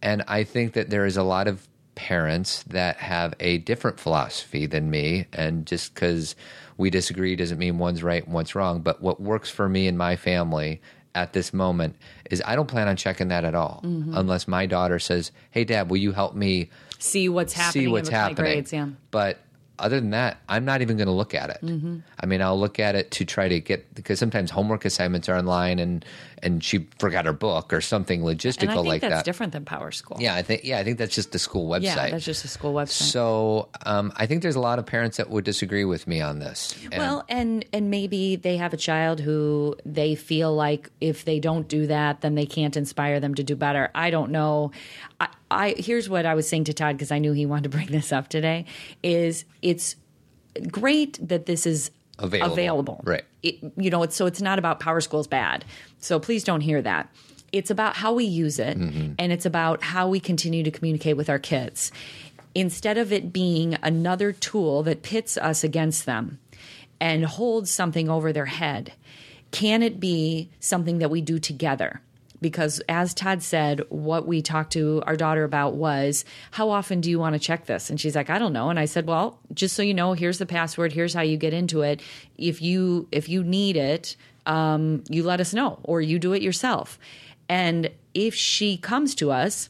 [0.00, 4.64] And I think that there is a lot of parents that have a different philosophy
[4.64, 5.26] than me.
[5.32, 6.34] And just because
[6.80, 8.80] we disagree doesn't mean one's right and one's wrong.
[8.80, 10.80] But what works for me and my family
[11.14, 11.94] at this moment
[12.30, 15.90] is I don't plan on checking that at all unless my daughter says, Hey, dad,
[15.90, 17.84] will you help me see what's happening.
[17.84, 18.52] see what's happening?
[18.52, 18.88] Grades, yeah.
[19.10, 19.38] But
[19.78, 21.58] other than that, I'm not even going to look at it.
[21.62, 21.98] Mm-hmm.
[22.20, 25.36] I mean, I'll look at it to try to get because sometimes homework assignments are
[25.36, 26.04] online and
[26.42, 29.24] and she forgot her book or something logistical And I think like that's that.
[29.24, 30.16] different than Power School.
[30.20, 31.82] Yeah, I think yeah, I think that's just the school website.
[31.82, 32.88] Yeah, that's just a school website.
[33.10, 36.38] so um, I think there's a lot of parents that would disagree with me on
[36.38, 36.74] this.
[36.90, 41.40] And- Well, and and maybe they have a child who they feel like if they
[41.40, 43.90] don't do that, then they can't inspire them to do better.
[43.94, 44.72] I don't know.
[45.20, 47.68] I, I here's what I was saying to Todd because I knew he wanted to
[47.70, 48.64] bring this up today.
[49.02, 49.96] Is it's
[50.70, 52.52] great that this is Available.
[52.52, 53.00] available.
[53.04, 53.24] Right.
[53.42, 55.64] It, you know, it's so it's not about Power School's bad.
[55.98, 57.08] So please don't hear that.
[57.52, 59.14] It's about how we use it, Mm-hmm.
[59.18, 61.90] and it's about how we continue to communicate with our kids.
[62.54, 66.38] Instead of it being another tool that pits us against them
[67.00, 68.92] and holds something over their head,
[69.50, 72.00] can it be something that we do together?
[72.40, 77.10] Because as Todd said, what we talked to our daughter about was how often do
[77.10, 77.90] you want to check this?
[77.90, 78.70] And she's like, I don't know.
[78.70, 80.92] And I said, Well, just so you know, here's the password.
[80.92, 82.00] Here's how you get into it.
[82.38, 86.42] If you if you need it, um, you let us know, or you do it
[86.42, 86.98] yourself.
[87.48, 89.68] And if she comes to us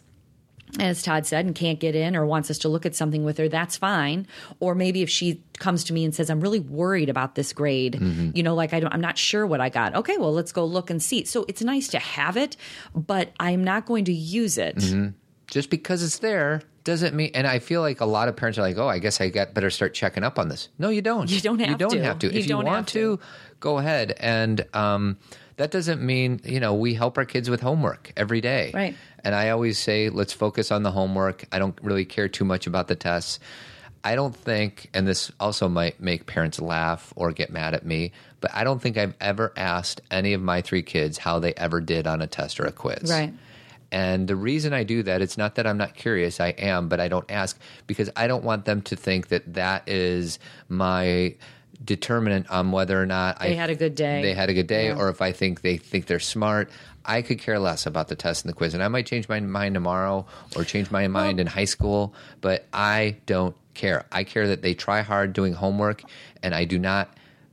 [0.79, 3.39] as Todd said, and can't get in or wants us to look at something with
[3.39, 4.27] her, that's fine.
[4.61, 8.01] Or maybe if she comes to me and says, I'm really worried about this grade,
[8.35, 9.95] you know, like I don't, I'm not sure what I got.
[9.97, 11.25] Okay, well, let's go look and see.
[11.25, 12.57] So it's nice to have it,
[12.95, 14.83] but I'm not going to use it.
[15.49, 18.63] just because it's there doesn't mean and i feel like a lot of parents are
[18.63, 21.29] like oh i guess i got better start checking up on this no you don't
[21.31, 21.73] You don't have to.
[21.73, 22.03] you don't to.
[22.05, 23.19] have to You if don't you want to.
[23.61, 25.19] go ahead and um,
[25.61, 28.95] that doesn't mean you know we help our kids with homework every day Right.
[29.23, 32.67] and i always say let's focus on the homework i don't really care too much
[32.67, 33.39] about the tests
[34.03, 38.13] I don't think, and this also might make parents laugh or get mad at me,
[38.41, 41.83] but I don't think I've ever asked any of my three kids how they ever
[41.83, 43.11] did on a test or a quiz.
[43.11, 43.35] Right.
[43.93, 46.99] And the reason I do that, it's not that I'm not curious, I am, but
[46.99, 50.39] I don't ask because I don't want them to think that that is
[50.71, 51.35] my
[51.85, 54.23] determinant on whether or not They I had a good day.
[54.23, 54.97] They had a good day, Yeah.
[54.97, 56.71] or if I think they think they're smart.
[57.05, 59.41] I could care less about the test and the quiz, and I might change my
[59.41, 64.05] mind tomorrow or change my mind in high school, but I don't care.
[64.13, 66.03] I care that they try hard doing homework,
[66.43, 67.09] and I do not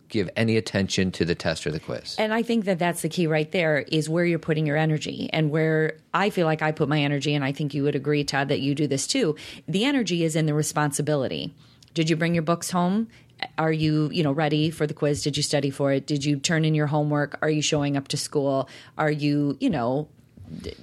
[0.10, 2.16] give any attention to the test or the quiz.
[2.20, 5.30] And I think that that's the key right there is where you're putting your energy
[5.34, 7.34] and where I feel like I put my energy.
[7.36, 9.36] And I think you would agree, Todd, that you do this too.
[9.68, 11.54] The energy is in the responsibility.
[11.94, 13.08] Did you bring your books home?
[13.58, 15.24] Are you, you know, ready for the quiz?
[15.24, 16.06] Did you study for it?
[16.08, 17.38] Did you turn in your homework?
[17.42, 18.70] Are you showing up to school?
[18.98, 20.08] Are you, you know,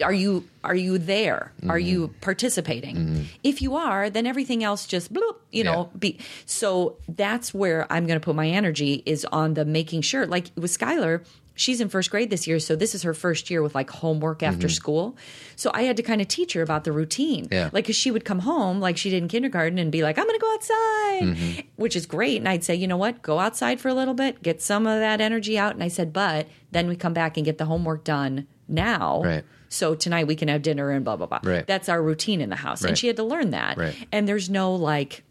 [0.02, 1.52] are you are you there?
[1.68, 2.20] Are you Mm-hmm.
[2.20, 3.26] participating?
[3.42, 8.06] If you are, then everything else just bloop, you know, be so that's where I'm
[8.06, 10.26] going to put my energy is on the making sure.
[10.26, 11.24] Like with Skylar,
[11.54, 14.42] she's in first grade this year, so this is her first year with like homework
[14.42, 14.74] after mm-hmm.
[14.74, 15.16] school.
[15.56, 17.48] So I had to kind of teach her about the routine.
[17.50, 17.70] Yeah.
[17.72, 20.26] Like, cause she would come home like she did in kindergarten and be like, I'm
[20.26, 21.60] going to go outside, mm-hmm.
[21.76, 22.38] which is great.
[22.38, 23.22] And I'd say, you know what?
[23.22, 25.74] Go outside for a little bit, get some of that energy out.
[25.74, 29.22] And I said, but then we come back and get the homework done now.
[29.22, 29.44] Right.
[29.68, 31.40] So tonight we can have dinner and blah, blah, blah.
[31.42, 31.66] Right.
[31.66, 32.82] That's our routine in the house.
[32.82, 32.90] Right.
[32.90, 33.76] And she had to learn that.
[33.76, 33.94] Right.
[34.12, 35.24] And there's no like,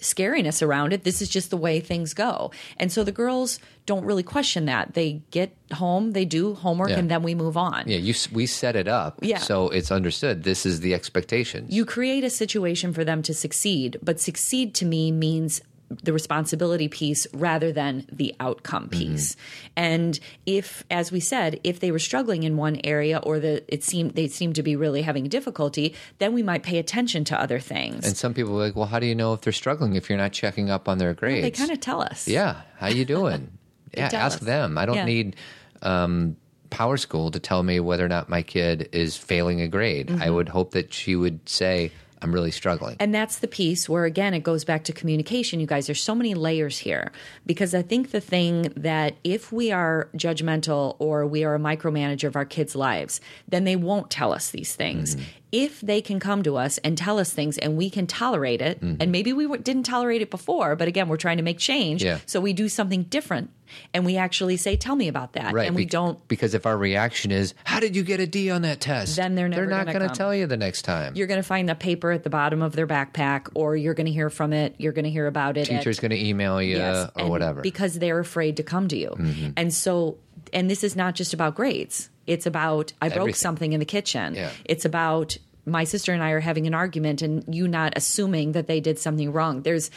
[0.00, 1.04] scariness around it.
[1.04, 2.50] This is just the way things go.
[2.76, 4.94] And so the girls don't really question that.
[4.94, 6.98] They get home, they do homework, Yeah.
[6.98, 7.84] and then we move on.
[7.86, 9.38] Yeah, you we set it up, Yeah.
[9.38, 10.42] so it's understood.
[10.44, 11.66] This is the expectation.
[11.68, 15.60] You create a situation for them to succeed, but succeed to me means
[16.02, 19.34] the responsibility piece rather than the outcome piece.
[19.76, 23.82] And if as we said, if they were struggling in one area or the it
[23.82, 27.58] seemed they seemed to be really having difficulty, then we might pay attention to other
[27.58, 28.06] things.
[28.06, 30.18] and some people are like, well, how do you know if they're struggling if you're
[30.18, 31.42] not checking up on their grades?
[31.42, 32.28] they kind of tell us.
[32.28, 33.50] yeah, how you doing?
[33.96, 34.44] yeah, ask us.
[34.46, 34.78] them.
[34.78, 35.04] I don't Yeah.
[35.06, 35.36] need
[35.82, 36.36] um,
[36.70, 40.06] Power School to tell me whether or not my kid is failing a grade.
[40.06, 40.22] Mm-hmm.
[40.22, 41.90] I would hope that she would say,
[42.22, 42.96] I'm really struggling.
[43.00, 45.58] And that's the piece where, again, it goes back to communication.
[45.58, 47.12] You guys, there's so many layers here
[47.46, 52.24] because I think the thing that if we are judgmental or we are a micromanager
[52.24, 55.16] of our kids' lives, then they won't tell us these things.
[55.16, 55.24] Mm-hmm.
[55.52, 58.80] If they can come to us and tell us things and we can tolerate it,
[58.80, 58.96] Mm-hmm.
[59.02, 62.04] and maybe we w- didn't tolerate it before, but again, we're trying to make change.
[62.04, 62.18] Yeah.
[62.26, 63.50] So we do something different
[63.94, 65.52] and we actually say, Tell me about that.
[65.52, 68.26] Right, And we bec- don't because if our reaction is, "How did you get a
[68.26, 70.82] D on that test?" Then they're never they're not going to tell you the next
[70.82, 71.14] time.
[71.14, 74.06] you're going to find the paper at the bottom of their backpack, or you're going
[74.06, 74.74] to hear from it.
[74.78, 75.66] You're going to hear about it.
[75.66, 77.60] Teacher's going to email you Yes, or whatever.
[77.60, 77.62] Mm-hmm.
[77.62, 79.52] because they're afraid to come to you.
[79.56, 80.18] And so,
[80.52, 82.10] and this is not just about grades.
[82.26, 84.34] It's about I broke something in the kitchen.
[84.34, 84.50] Yeah.
[84.64, 85.36] It's about
[85.66, 88.98] my sister and I are having an argument, and you not assuming that they did
[88.98, 89.62] something wrong.
[89.62, 89.90] There's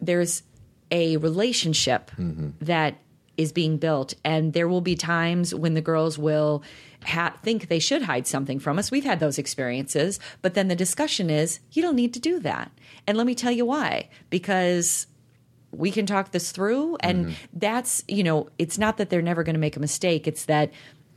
[0.00, 0.42] there's
[0.90, 2.50] a relationship Mm-hmm.
[2.62, 2.98] that
[3.36, 6.62] is being built, and there will be times when the girls will
[7.04, 8.92] ha- think they should hide something from us.
[8.92, 12.70] We've had those experiences, but then the discussion is you don't need to do that.
[13.08, 14.08] And let me tell you why.
[14.30, 15.08] Because
[15.76, 17.32] we can talk this through and Mm-hmm.
[17.58, 20.70] that's, you know, it's not that they're never going to make a mistake, it's that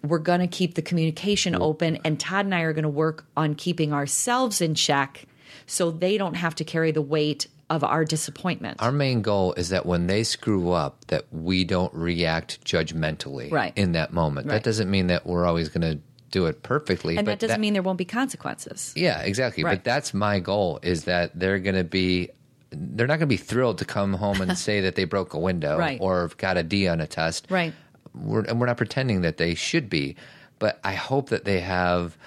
[0.04, 3.26] we're going to keep the communication open and Todd and I are going to work
[3.36, 5.26] on keeping ourselves in check
[5.66, 8.82] so they don't have to carry the weight of our disappointment.
[8.82, 13.74] Our main goal is that when they screw up, that we don't react judgmentally Right.
[13.76, 14.48] in that moment.
[14.48, 14.54] Right.
[14.54, 16.00] That doesn't mean that we're always going to
[16.32, 17.18] do it perfectly.
[17.18, 18.94] and that doesn't mean there won't be consequences.
[18.96, 19.64] Yeah, exactly.
[19.64, 19.78] Right.
[19.78, 22.30] But that's my goal is that they're going to be
[22.72, 25.40] they're not going to be thrilled to come home and say that they broke a
[25.40, 26.00] window Right.
[26.02, 27.48] or got a D on a test.
[27.50, 27.74] Right.
[28.14, 30.16] We're, and we're not pretending that they should be,
[30.60, 32.18] but I hope that they have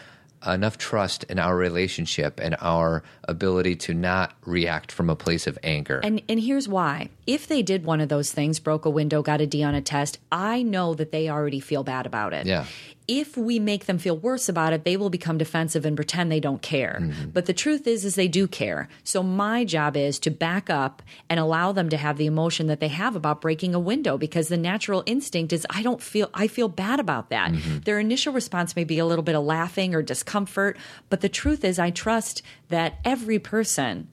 [0.46, 5.58] enough trust in our relationship and our ability to not react from a place of
[5.62, 6.00] anger.
[6.02, 7.10] And and here's why.
[7.30, 9.80] If they did one of those things, broke a window, got a D on a
[9.80, 12.44] test, I know that they already feel bad about it.
[12.44, 12.64] Yeah.
[13.06, 16.40] If we make them feel worse about it, they will become defensive and pretend they
[16.40, 16.98] don't care.
[17.00, 17.30] Mm-hmm.
[17.30, 18.88] But the truth is is they do care.
[19.04, 22.80] So my job is to back up and allow them to have the emotion that
[22.80, 26.48] they have about breaking a window because the natural instinct is I don't feel I
[26.48, 27.52] feel bad about that.
[27.52, 27.78] Mm-hmm.
[27.80, 30.76] Their initial response may be a little bit of laughing or discomfort,
[31.10, 34.08] but the truth is I trust that every person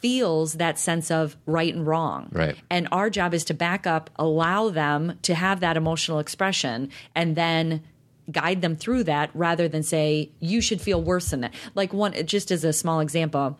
[0.00, 2.28] feels that sense of right and wrong.
[2.32, 2.56] Right.
[2.70, 7.36] And our job is to back up, allow them to have that emotional expression, and
[7.36, 7.82] then
[8.30, 11.54] guide them through that rather than say, you should feel worse than that.
[11.74, 13.58] Like one, just as a small example,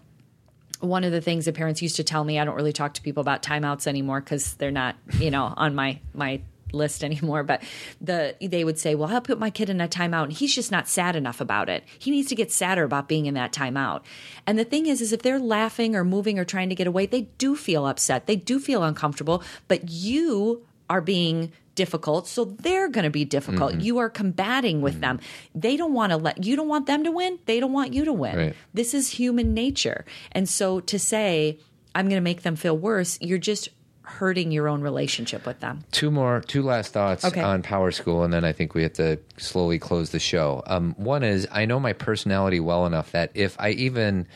[0.80, 3.02] one of the things that parents used to tell me, I don't really talk to
[3.02, 6.40] people about timeouts anymore because they're not, you know, on my, my,
[6.72, 7.62] list anymore but
[8.00, 10.70] the they would say well i'll put my kid in a timeout and he's just
[10.70, 11.84] not sad enough about it.
[11.98, 14.02] He needs to get sadder about being in that timeout.
[14.46, 17.06] And the thing is is if they're laughing or moving or trying to get away
[17.06, 18.26] they do feel upset.
[18.26, 23.72] They do feel uncomfortable but you are being difficult so they're going to be difficult.
[23.72, 23.80] Mm-hmm.
[23.80, 25.20] you are combating with them.
[25.54, 28.04] They don't want to let you don't want them to win they don't want you
[28.04, 28.36] to win.
[28.36, 28.56] Right.
[28.74, 30.04] this is human nature.
[30.32, 31.58] And so to say
[31.94, 33.70] i'm going to make them feel worse you're just
[34.08, 35.84] hurting your own relationship with them.
[35.92, 37.40] Two more two last thoughts Okay.
[37.42, 40.62] on power school and then i think we have to slowly close the show.
[40.66, 44.26] Um, one is i know my personality well enough that if i even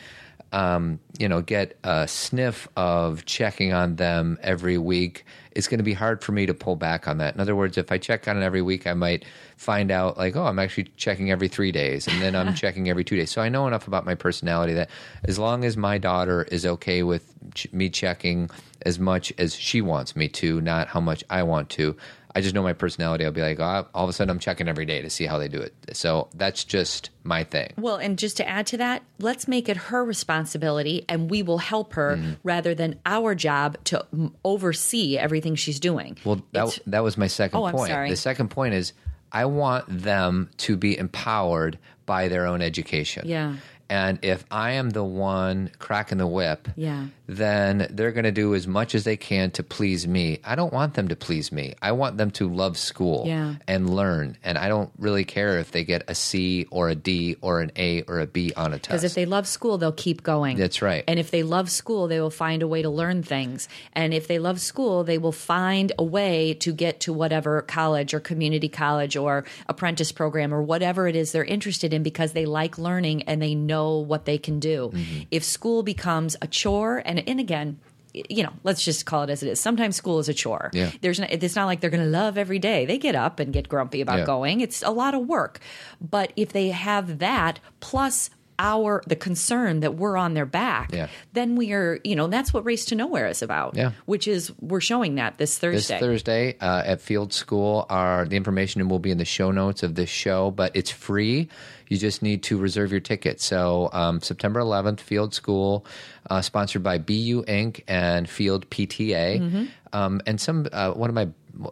[0.51, 5.83] um, you know get a sniff of checking on them every week it's going to
[5.83, 7.33] be hard for me to pull back on that.
[7.35, 9.25] In other words if i check on it every week i might
[9.63, 13.03] find out like oh i'm actually checking every three days and then i'm checking every
[13.03, 14.89] two days so i know enough about my personality that
[15.23, 18.49] as long as my daughter is okay with ch- me checking
[18.85, 21.95] as much as she wants me to not how much i want to
[22.35, 24.67] i just know my personality i'll be like oh, all of a sudden i'm checking
[24.67, 28.19] every day to see how they do it so that's just my thing Well, and
[28.19, 32.17] just to add to that, let's make it her responsibility and we will help her
[32.17, 32.33] Mm-hmm.
[32.43, 34.05] rather than our job to
[34.43, 36.17] oversee everything she's doing.
[36.25, 37.91] Well, that, It's- that was my second Oh, I'm point.
[37.91, 38.09] sorry.
[38.09, 38.91] The second point is
[39.33, 43.27] I want them to be empowered by their own education.
[43.27, 43.55] Yeah.
[43.89, 47.07] And if I am the one cracking the whip, Yeah.
[47.27, 50.39] Then they're going to do as much as they can to please me.
[50.43, 51.73] I don't want them to please me.
[51.81, 53.55] I want them to love school Yeah.
[53.67, 54.37] and learn.
[54.43, 57.71] And I don't really care if they get a C or a D or an
[57.77, 58.89] A or a B on a test.
[58.89, 60.57] Because if they love school, they'll keep going.
[60.57, 61.03] That's right.
[61.07, 63.69] And if they love school, they will find a way to learn things.
[63.93, 68.13] And if they love school, they will find a way to get to whatever college
[68.13, 72.45] or community college or apprentice program or whatever it is they're interested in because they
[72.45, 74.91] like learning and they know what they can do.
[74.93, 75.21] Mm-hmm.
[75.31, 77.79] If school becomes a chore, and, and again,
[78.13, 79.59] you know, let's just call it as it is.
[79.59, 80.69] Sometimes school is a chore.
[80.73, 80.91] Yeah.
[81.01, 82.85] There's not, it's not like they're going to love every day.
[82.85, 84.25] They get up and get grumpy about Yeah.
[84.25, 84.61] going.
[84.61, 85.59] It's a lot of work.
[85.99, 88.29] But if they have that plus
[88.59, 91.07] our the concern that we're on their back, Yeah.
[91.33, 93.75] then we are, you know, that's what Race to Nowhere is about.
[93.75, 93.91] Yeah.
[94.05, 95.95] Which is we're showing that this Thursday.
[95.95, 96.57] this Thursday.
[96.59, 97.85] Uh, at Field School.
[97.89, 101.49] Our the information will be in the show notes of this show, but it's free.
[101.89, 103.39] You just need to reserve your ticket.
[103.41, 105.85] So um, September 11th, Field School,
[106.29, 107.81] uh, sponsored by Be U Inc.
[107.87, 109.39] and Field PTA.
[109.39, 109.65] Mm-hmm.
[109.91, 111.27] Um, and some uh, one of my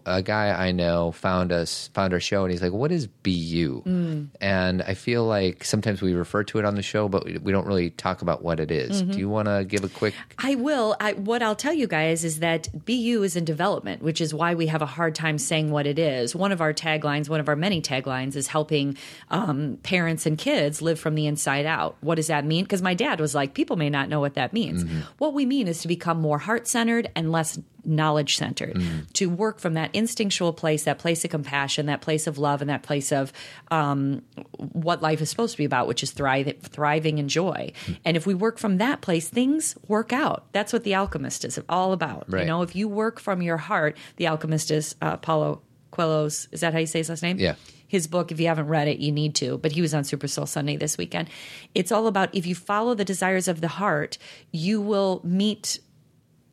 [0.05, 3.31] a guy I know found us found our show and he's like, "What is Be
[3.31, 4.27] U?" Mm.
[4.39, 7.65] And I feel like sometimes we refer to it on the show, but we, don't
[7.65, 9.01] really talk about what it is.
[9.01, 9.11] Mm-hmm.
[9.11, 10.13] Do you want to give a quick?
[10.37, 10.95] I will.
[10.99, 14.33] I, what I'll tell you guys is that Be U is in development, which is
[14.33, 16.35] why we have a hard time saying what it is.
[16.35, 18.97] One of our taglines, one of our many taglines, is helping
[19.29, 21.97] um, parents and kids live from the inside out.
[22.01, 22.63] What does that mean?
[22.63, 24.83] Because my dad was like, people may not know what that means.
[25.17, 28.81] What we mean is to become more heart centered and less knowledge centered,
[29.13, 32.69] to work from that instinctual place, that place of compassion, that place of love, and
[32.69, 33.33] that place of
[33.71, 34.21] um,
[34.57, 37.71] what life is supposed to be about, which is thrive, thriving and joy.
[38.05, 40.45] And if we work from that place, things work out.
[40.51, 42.25] That's what the alchemist is all about.
[42.27, 42.41] Right.
[42.41, 45.61] You know, if you work from your heart, the alchemist is uh, Paulo
[45.91, 46.47] Coelho's.
[46.51, 47.37] Is that how you say his last name?
[47.39, 47.55] Yeah.
[47.87, 48.31] his book.
[48.31, 49.57] If you haven't read it, you need to.
[49.57, 51.29] But he was on Super Soul Sunday this weekend.
[51.75, 54.17] It's all about if you follow the desires of the heart,
[54.51, 55.79] you will meet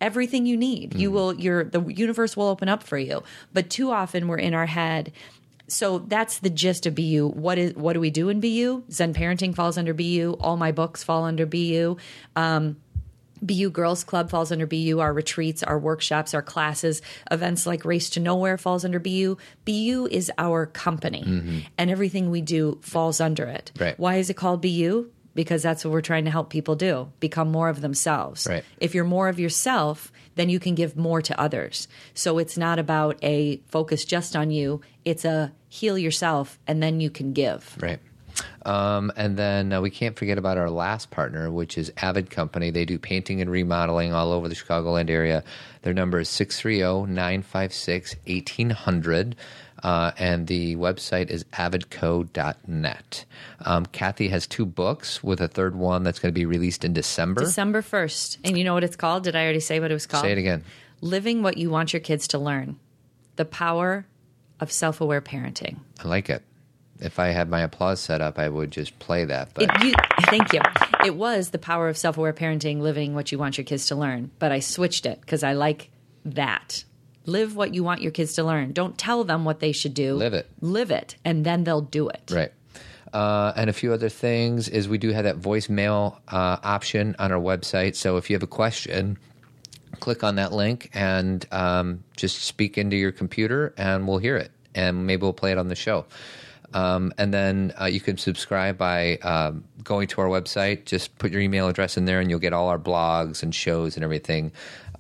[0.01, 0.95] everything you need.
[0.95, 3.23] You will your the universe will open up for you.
[3.53, 5.13] But too often we're in our head.
[5.71, 7.29] So that's the gist of Be U.
[7.29, 8.85] What is what do we do in Be U?
[8.91, 10.37] Zen parenting falls under Be U.
[10.41, 11.99] All my books fall under Be U.
[12.37, 12.77] Um,
[13.45, 15.01] Be U Girls Club falls under Be U.
[15.01, 19.39] Our retreats, our workshops, our classes, events like Race to Nowhere falls under Be U.
[19.67, 23.71] BU is our company, and everything we do falls under it.
[23.79, 23.99] Right.
[23.99, 25.13] Why is it called Be U?
[25.39, 28.45] Because that's what we're trying to help people do become more of themselves.
[28.45, 28.65] Right.
[28.81, 31.87] If you're more of yourself, then you can give more to others.
[32.13, 37.01] So it's not about a focus just on you, it's a heal yourself and then
[37.01, 37.79] you can give.
[37.81, 38.01] Right.
[38.67, 42.71] Um, and then uh, we can't forget about our last partner, which is Avid Company.
[42.71, 45.45] They do painting and remodeling all over the Chicagoland area.
[45.83, 49.37] Their number is 630 956 1800.
[49.83, 53.25] Uh, and the website is avidco.net.
[53.61, 56.93] Um, Cathy has two books with a third one that's going to be released in
[56.93, 57.43] December.
[57.43, 58.39] December 1st.
[58.45, 59.25] And you know what it's called?
[59.25, 60.25] Did I already say what it was called?
[60.25, 60.65] Say it again.
[61.01, 62.79] Living what you want your kids to learn.
[63.37, 64.07] The power
[64.61, 65.77] of self aware parenting.
[66.03, 66.43] I like it.
[67.01, 69.55] If I had my applause set up, I would just play that.
[69.55, 70.61] But you, thank you.
[71.05, 73.95] It was the power of self aware parenting, living what you want your kids to
[73.95, 74.33] learn.
[74.41, 75.91] But I switched it because I like
[76.25, 76.83] that.
[77.29, 78.73] Live what you want your kids to learn.
[78.73, 80.15] Don't tell them what they should do.
[80.15, 80.49] Live it.
[80.63, 82.31] Live it, and then they'll do it.
[82.33, 82.53] Right.
[83.13, 87.31] Uh, and a few other things is we do have that voicemail uh, option on
[87.31, 87.97] our website.
[87.97, 89.19] So if you have a question,
[90.01, 94.51] click on that link and um, just speak into your computer, and we'll hear it,
[94.75, 96.07] and maybe we'll play it on the show.
[96.73, 100.87] Um, and then uh, you can subscribe by um, going to our website.
[100.87, 103.97] Just put your email address in there, and you'll get all our blogs and shows
[103.97, 104.53] and everything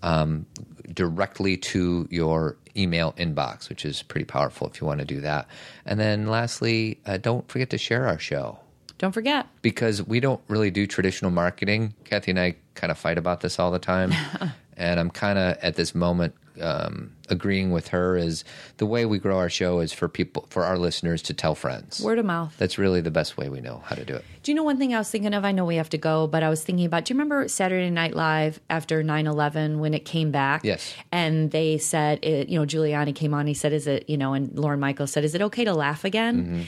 [0.02, 0.46] um,
[0.94, 5.46] directly to your email inbox, which is pretty powerful if you want to do that.
[5.84, 8.58] And then lastly, uh, don't forget to share our show
[8.98, 9.46] Don't forget.
[9.62, 11.94] because we don't really do traditional marketing.
[12.04, 14.12] Cathy and I kind of fight about this all the time.
[14.76, 18.44] and I'm kind of at this moment um, agreeing with her is
[18.78, 22.00] the way we grow our show is for people, for our listeners to tell friends.
[22.00, 22.54] Word of mouth.
[22.58, 24.24] That's really the best way we know how to do it.
[24.42, 25.44] Do you know one thing I was thinking of?
[25.44, 27.90] I know we have to go, but I was thinking about do you remember Saturday
[27.90, 30.64] Night Live after 9 11 when it came back?
[30.64, 30.94] Yes.
[31.12, 34.34] And they said, it, you know, Giuliani came on, he said, is it, you know,
[34.34, 36.66] and Lorne Michaels said, is it okay to laugh again?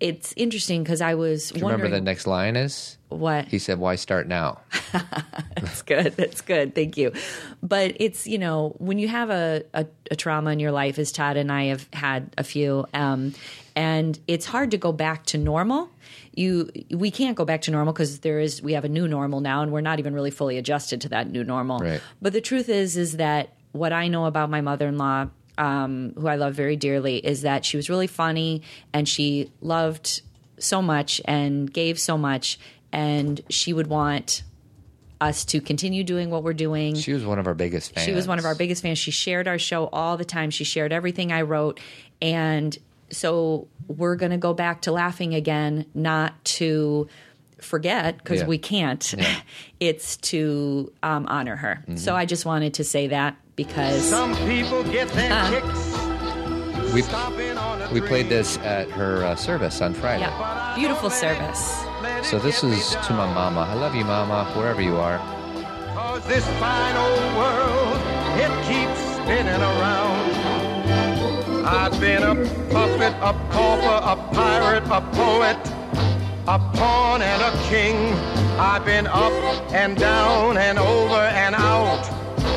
[0.00, 1.50] It's interesting because I was.
[1.50, 2.98] Do you remember the next line is?
[3.14, 4.60] what He said, Why start now?
[5.56, 6.16] That's good.
[6.16, 6.74] That's good.
[6.74, 7.12] Thank you.
[7.62, 11.12] But it's, you know, when you have a, a, a trauma in your life, as
[11.12, 13.34] Todd and I have had a few, um,
[13.76, 15.90] and it's hard to go back to normal.
[16.34, 19.40] You, we can't go back to normal because there is, we have a new normal
[19.40, 21.78] now, and we're not even really fully adjusted to that new normal.
[21.78, 22.00] Right.
[22.20, 25.28] But the truth is, is that what I know about my mother in law,
[25.58, 30.22] um, who I love very dearly, is that she was really funny and she loved
[30.58, 32.58] so much and gave so much,
[32.92, 34.42] and she would want
[35.20, 36.94] us to continue doing what we're doing.
[36.94, 38.04] She was one of our biggest fans.
[38.04, 38.98] She was one of our biggest fans.
[38.98, 40.50] She shared our show all the time.
[40.50, 41.80] She shared everything I wrote.
[42.20, 42.76] And
[43.10, 47.08] so we're going to go back to laughing again, not to
[47.60, 48.46] forget because Yeah.
[48.46, 49.14] we can't.
[49.16, 49.40] Yeah.
[49.80, 51.82] it's to um, honor her.
[51.82, 51.96] Mm-hmm.
[51.96, 55.50] So I just wanted to say that because Some people get their Uh.
[55.50, 60.22] kicks We, stomping on a we played this at her uh, service on Friday.
[60.22, 61.82] yeah, beautiful service.
[62.22, 63.62] So this is to my mama.
[63.68, 65.18] I love you, mama, wherever you are.
[65.94, 67.98] Cause this fine old world,
[68.38, 70.30] it keeps spinning around.
[71.66, 72.34] I've been a
[72.70, 75.58] puppet, a pauper, a pirate, a poet,
[76.46, 77.96] a pawn and a king.
[78.58, 79.32] I've been up
[79.72, 82.04] and down and over and out.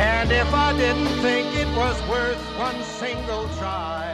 [0.00, 4.09] And if I didn't think it was worth one single try,